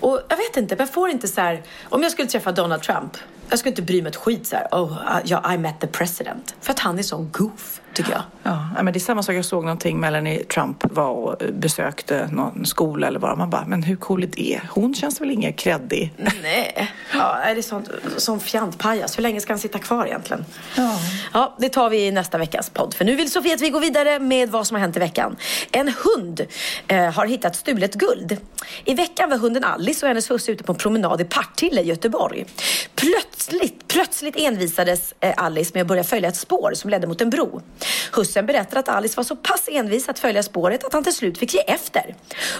[0.00, 3.16] Och jag vet inte, jag får inte så här, om jag skulle träffa Donald Trump,
[3.50, 6.54] jag skulle inte bry mig ett skit så här, oh, yeah, I met the president.
[6.60, 8.22] För att han är sån goof, tycker jag.
[8.42, 9.34] Ja, men det är samma sak.
[9.34, 10.00] Jag såg någonting.
[10.00, 13.38] Melanie Trump var och besökte någon skola eller vad.
[13.38, 14.60] Man bara, men hur cool är det?
[14.70, 16.12] Hon känns väl ingen kreddig?
[16.42, 19.18] Nej, ja, är det sånt, sån fjantpajas.
[19.18, 20.44] Hur länge ska han sitta kvar egentligen?
[20.76, 20.98] Ja.
[21.32, 22.94] ja, det tar vi i nästa veckas podd.
[22.94, 25.36] För nu vill Sofia att vi går vidare med vad som har hänt i veckan.
[25.72, 26.46] En hund
[26.88, 28.36] eh, har hittat stulet guld.
[28.84, 31.84] I veckan var hunden Alice och hennes husse ute på en promenad i Partille i
[31.84, 32.44] Göteborg.
[32.94, 37.30] Plötsligt, plötsligt envisades eh, Alice med att börja följa ett spår som ledde mot en
[37.30, 37.62] bro.
[38.12, 41.38] Hussen berättar att Alice var så pass envis att följa spåret att han till slut
[41.38, 42.14] fick ge efter.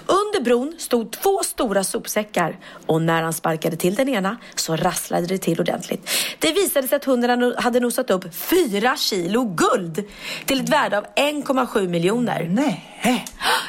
[0.06, 5.26] Under bron stod två stora sopsäckar och när han sparkade till den ena så rasslade
[5.26, 6.10] det till ordentligt.
[6.38, 10.04] Det visade sig att hunden hade nosat upp fyra kilo guld
[10.46, 12.48] till ett värde av 1,7 miljoner.
[12.50, 12.88] Nej.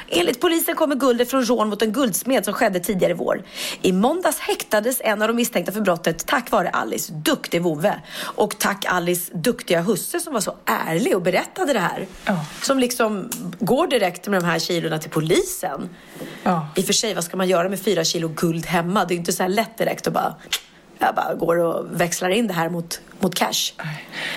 [0.08, 3.44] Enligt polisen kommer guldet från rån mot en guldsmed som skedde tidigare i vår.
[3.82, 8.02] I måndags häktades en av de misstänkta för brottet tack vare Alice duktig vovve.
[8.20, 11.43] Och tack Alice duktiga husse som var så ärlig och berättade
[11.74, 12.08] det här.
[12.62, 13.30] Som liksom
[13.60, 15.90] går direkt med de här kilorna till polisen.
[16.44, 16.68] Ja.
[16.76, 19.06] I och för sig, vad ska man göra med fyra kilo guld hemma?
[19.06, 20.36] Det är inte så här lätt direkt att bara
[21.00, 23.74] jag bara går och växlar in det här mot, mot cash.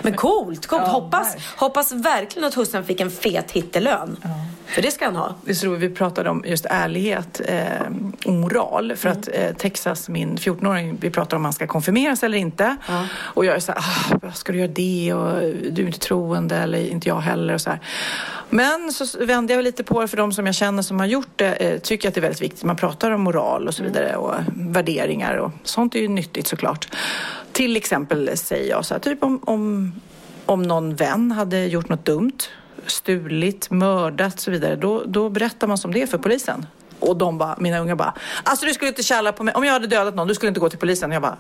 [0.02, 0.82] Men coolt, coolt.
[0.86, 4.16] Ja, hoppas, hoppas verkligen att hussen fick en fet hittelön.
[4.66, 5.34] För det ska han ha.
[5.44, 7.60] Det roligt, vi pratade om just ärlighet eh,
[8.26, 8.96] och moral.
[8.96, 9.20] För Mm.
[9.20, 12.76] att eh, Texas, min 14-åring, vi pratar om han ska konfirmeras eller inte.
[13.12, 13.80] Och jag är så här,
[14.22, 15.12] ah, ska du göra det?
[15.14, 15.40] Och
[15.72, 17.54] du är inte troende eller inte jag heller.
[17.54, 17.80] Och så här.
[18.50, 21.28] Men så vände jag lite på det för de som jag känner som har gjort
[21.36, 21.52] det.
[21.52, 22.64] Eh, tycker att det är väldigt viktigt.
[22.64, 26.88] Man pratar om moral och så vidare och värderingar och sånt är ju nyttigt såklart.
[27.52, 29.92] Till exempel säger jag så här, typ om, om,
[30.46, 32.38] om någon vän hade gjort något dumt
[32.86, 36.66] stulit, mördat och så vidare, då, då berättar man som det är för polisen.
[37.00, 39.54] Och de bara, mina unga bara, alltså du skulle inte tjalla på mig.
[39.54, 41.12] Om jag hade dödat någon, du skulle inte gå till polisen.
[41.12, 41.36] Jag bara,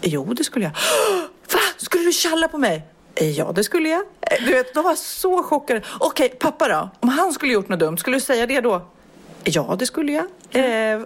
[0.00, 0.72] jo det skulle jag.
[1.52, 1.60] Va?
[1.76, 2.86] Skulle du tjalla på mig?
[3.14, 4.02] Ja, det skulle jag.
[4.38, 5.82] Du vet, de var så chockade.
[5.98, 6.90] Okej, pappa då?
[7.00, 8.86] Om han skulle gjort något dumt, skulle du säga det då?
[9.44, 10.24] Ja, det skulle jag.
[10.50, 11.00] Eh,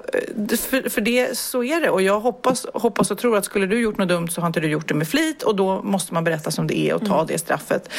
[0.56, 1.90] för, för det, så är det.
[1.90, 4.60] Och jag hoppas, hoppas och tror att skulle du gjort något dumt så har inte
[4.60, 7.24] du gjort det med flit och då måste man berätta som det är och ta
[7.24, 7.90] det straffet.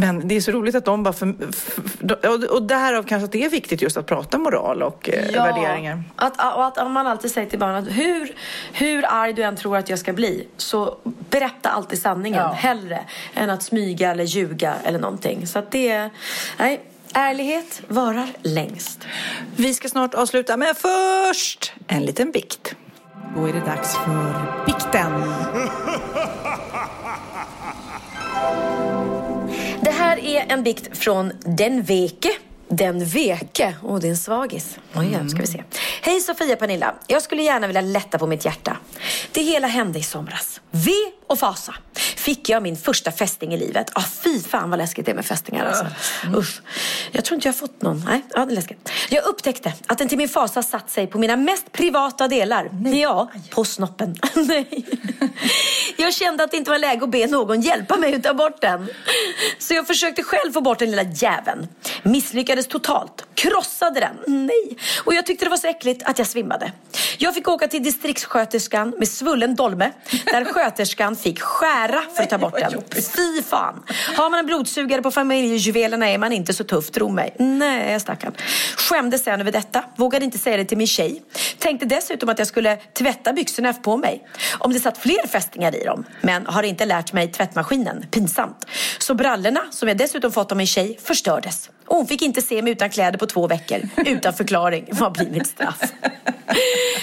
[0.00, 1.12] Men det är så roligt att de bara...
[1.12, 5.10] För, för, och, och därav kanske att det är viktigt just att prata moral och
[5.12, 6.02] eh, värderingar.
[6.16, 8.34] Att, och att man alltid säger till barnen att hur,
[8.72, 12.52] hur arg du än tror att jag ska bli så berätta alltid sanningen Ja.
[12.52, 15.46] hellre än att smyga eller ljuga eller någonting.
[15.46, 16.10] Så att det...
[16.58, 16.80] Nej,
[17.12, 19.06] ärlighet varar längst.
[19.56, 22.74] Vi ska snart avsluta, men först en liten bikt.
[23.36, 25.12] Då är det dags för bikten.
[29.90, 32.30] Det här är en bikt från Den Veke.
[32.68, 33.74] Den Veke.
[33.82, 34.78] Åh, det är en svagis.
[34.94, 35.64] Oj, ja, ska vi se.
[36.02, 36.94] Hej Sofia Pernilla.
[37.06, 38.76] Jag skulle gärna vilja lätta på mitt hjärta.
[39.32, 40.60] Det hela hände i somras.
[40.70, 40.90] V
[41.26, 41.74] och fasa.
[42.16, 43.90] Fick jag min första fästing i livet.
[43.94, 45.86] Ah, fy fan vad läskigt det är med fästingar alltså.
[46.36, 46.60] Usch.
[47.12, 48.02] Jag tror inte jag har fått någon.
[48.06, 48.90] Nej, ja, det är läskigt.
[49.08, 52.70] Jag upptäckte att den till min fasa satt sig på mina mest privata delar.
[52.94, 54.16] Ja, på snoppen.
[54.34, 54.86] Nej.
[55.96, 58.60] Jag kände att det inte var läge att be någon hjälpa mig att ta bort
[58.60, 58.88] den.
[59.58, 61.68] Så jag försökte själv få bort den lilla jäveln.
[62.02, 63.24] Misslyckades totalt.
[63.34, 64.46] Krossade den.
[64.46, 64.76] Nej.
[65.04, 66.72] Och jag tyckte det var så äckligt att jag svimmade.
[67.18, 69.92] Jag fick åka till distriktssköterskan med svullen dolme
[70.24, 72.82] där sköterskan fick skära för att ta bort den.
[72.92, 73.82] Fy fan!
[74.16, 77.36] Har man en blodsugare på familjejuvelerna är man inte så tuff, tro mig.
[77.38, 78.34] Nej, stackarn.
[78.76, 81.22] Skämdes sen över detta, vågade inte säga det till min tjej.
[81.58, 84.28] Tänkte dessutom att jag skulle tvätta byxorna på mig.
[84.58, 86.04] Om det satt fler fästingar i dem.
[86.20, 88.06] Men har inte lärt mig tvättmaskinen.
[88.10, 88.66] Pinsamt.
[88.98, 91.70] Så brallorna, som jag dessutom fått av min tjej, förstördes.
[91.90, 93.78] Och hon fick inte se mig utan kläder på två veckor.
[93.96, 94.88] Utan förklaring.
[94.92, 95.92] Vad blir mitt straff?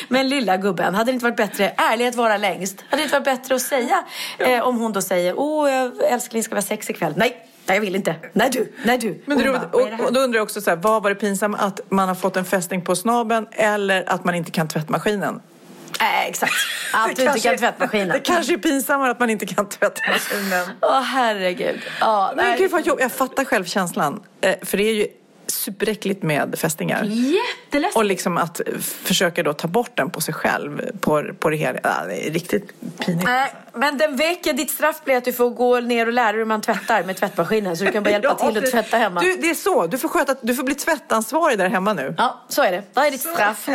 [0.08, 3.26] Men lilla gubben, hade det inte varit bättre, ärlighet vara längst, hade det inte varit
[3.42, 4.04] bättre att säga
[4.38, 7.14] eh, om hon då säger, åh jag- älskling ska vi ha sex ikväll?
[7.18, 8.16] Nej, nej jag vill inte.
[8.34, 9.24] Nej du, nej du.
[9.26, 10.70] Men du, hon bara, "Vad är det och, här?" och då undrar jag också så
[10.70, 11.58] här, vad var det pinsamma?
[11.58, 15.42] Att man har fått en fästing på snabeln eller att man inte kan tvättmaskinen?
[16.00, 16.54] Nej, exakt.
[16.94, 18.08] Allt du Det inte kan kanske- tvättmaskinen.
[18.10, 20.68] Det kanske är pinsammare att man inte kan tvättmaskinen.
[20.82, 21.82] Åh herregud.
[22.00, 23.00] Ja, Men vad jobb.
[23.02, 24.24] Jag fattar självkänslan.
[24.42, 25.08] Eh, För det är ju
[25.50, 27.04] superäckligt med fästingar.
[27.04, 27.96] Jätteläskigt.
[27.98, 28.62] Och liksom att
[29.04, 30.82] försöka då ta bort den på sig själv.
[31.00, 31.80] På, på det hela.
[31.84, 32.74] Ja, det är riktigt
[33.06, 33.26] pinigt.
[33.26, 36.38] Nej, men den veckan ditt straff blir att du får gå ner och lära dig
[36.40, 38.98] hur man tvättar med tvättmaskinen så du kan bara hjälpa Ja, till att det- tvätta
[38.98, 39.22] hemma.
[39.22, 39.88] Du, det är så.
[39.88, 42.16] Du får, sköta, du får bli tvättansvarig där hemma nu.
[42.18, 42.84] Ja, så är det.
[42.94, 43.68] Vad är ditt straff?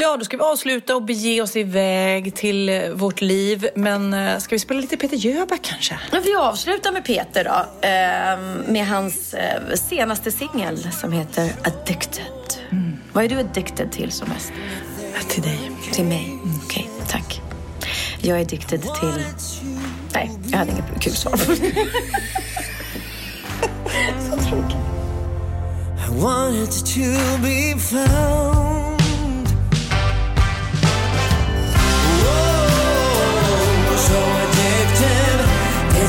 [0.00, 3.68] Ja, då ska vi avsluta och bege oss iväg till eh, vårt liv.
[3.74, 5.98] Men eh, ska vi spela lite Peter Jöback kanske?
[6.12, 7.86] Men vi avslutar med Peter då.
[7.88, 12.22] ehm, med hans eh, senaste singel som heter Addicted.
[13.12, 14.52] Vad är du addicted till som mest?
[15.28, 15.70] Till dig.
[15.92, 16.38] Till mig?
[16.64, 17.40] Okej, tack.
[18.20, 19.24] Jag är addicted till...
[20.14, 21.36] Nej, jag hade inget kul svar.
[21.36, 21.46] Så
[24.48, 24.76] tråkigt.
[26.08, 27.00] I wanted to
[27.42, 28.77] be found.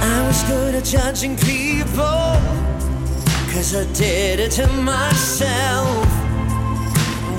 [0.03, 2.41] I was good at judging people,
[3.51, 6.07] 'cause I did it to myself.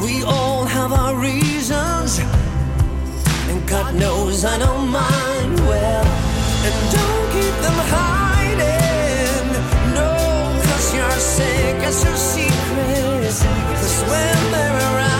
[0.03, 2.19] We all have our reasons,
[3.49, 6.05] and God knows I know mine well.
[6.65, 8.20] And don't keep them hiding,
[11.31, 15.10] say, your secret cause when they're around.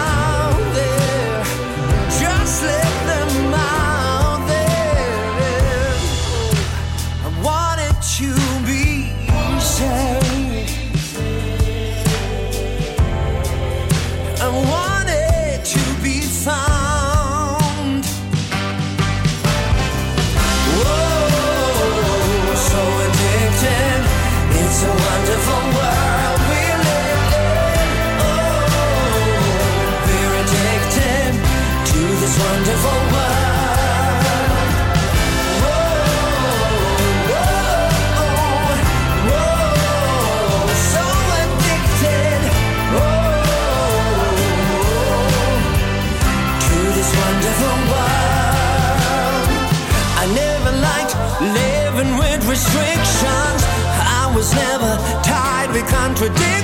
[54.54, 56.61] Never tied with contradictions.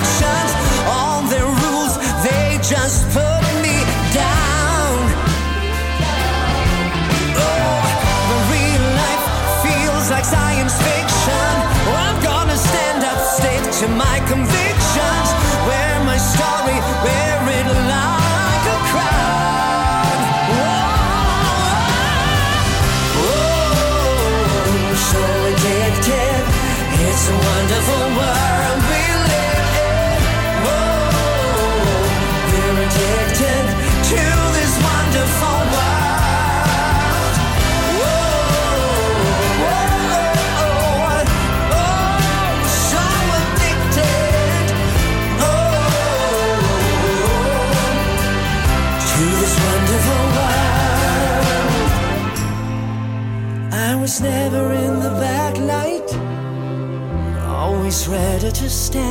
[57.98, 59.02] Always ready to step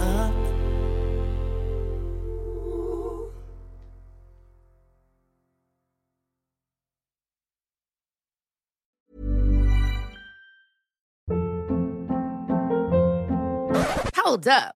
[0.00, 0.32] up.
[14.14, 14.75] Hold up.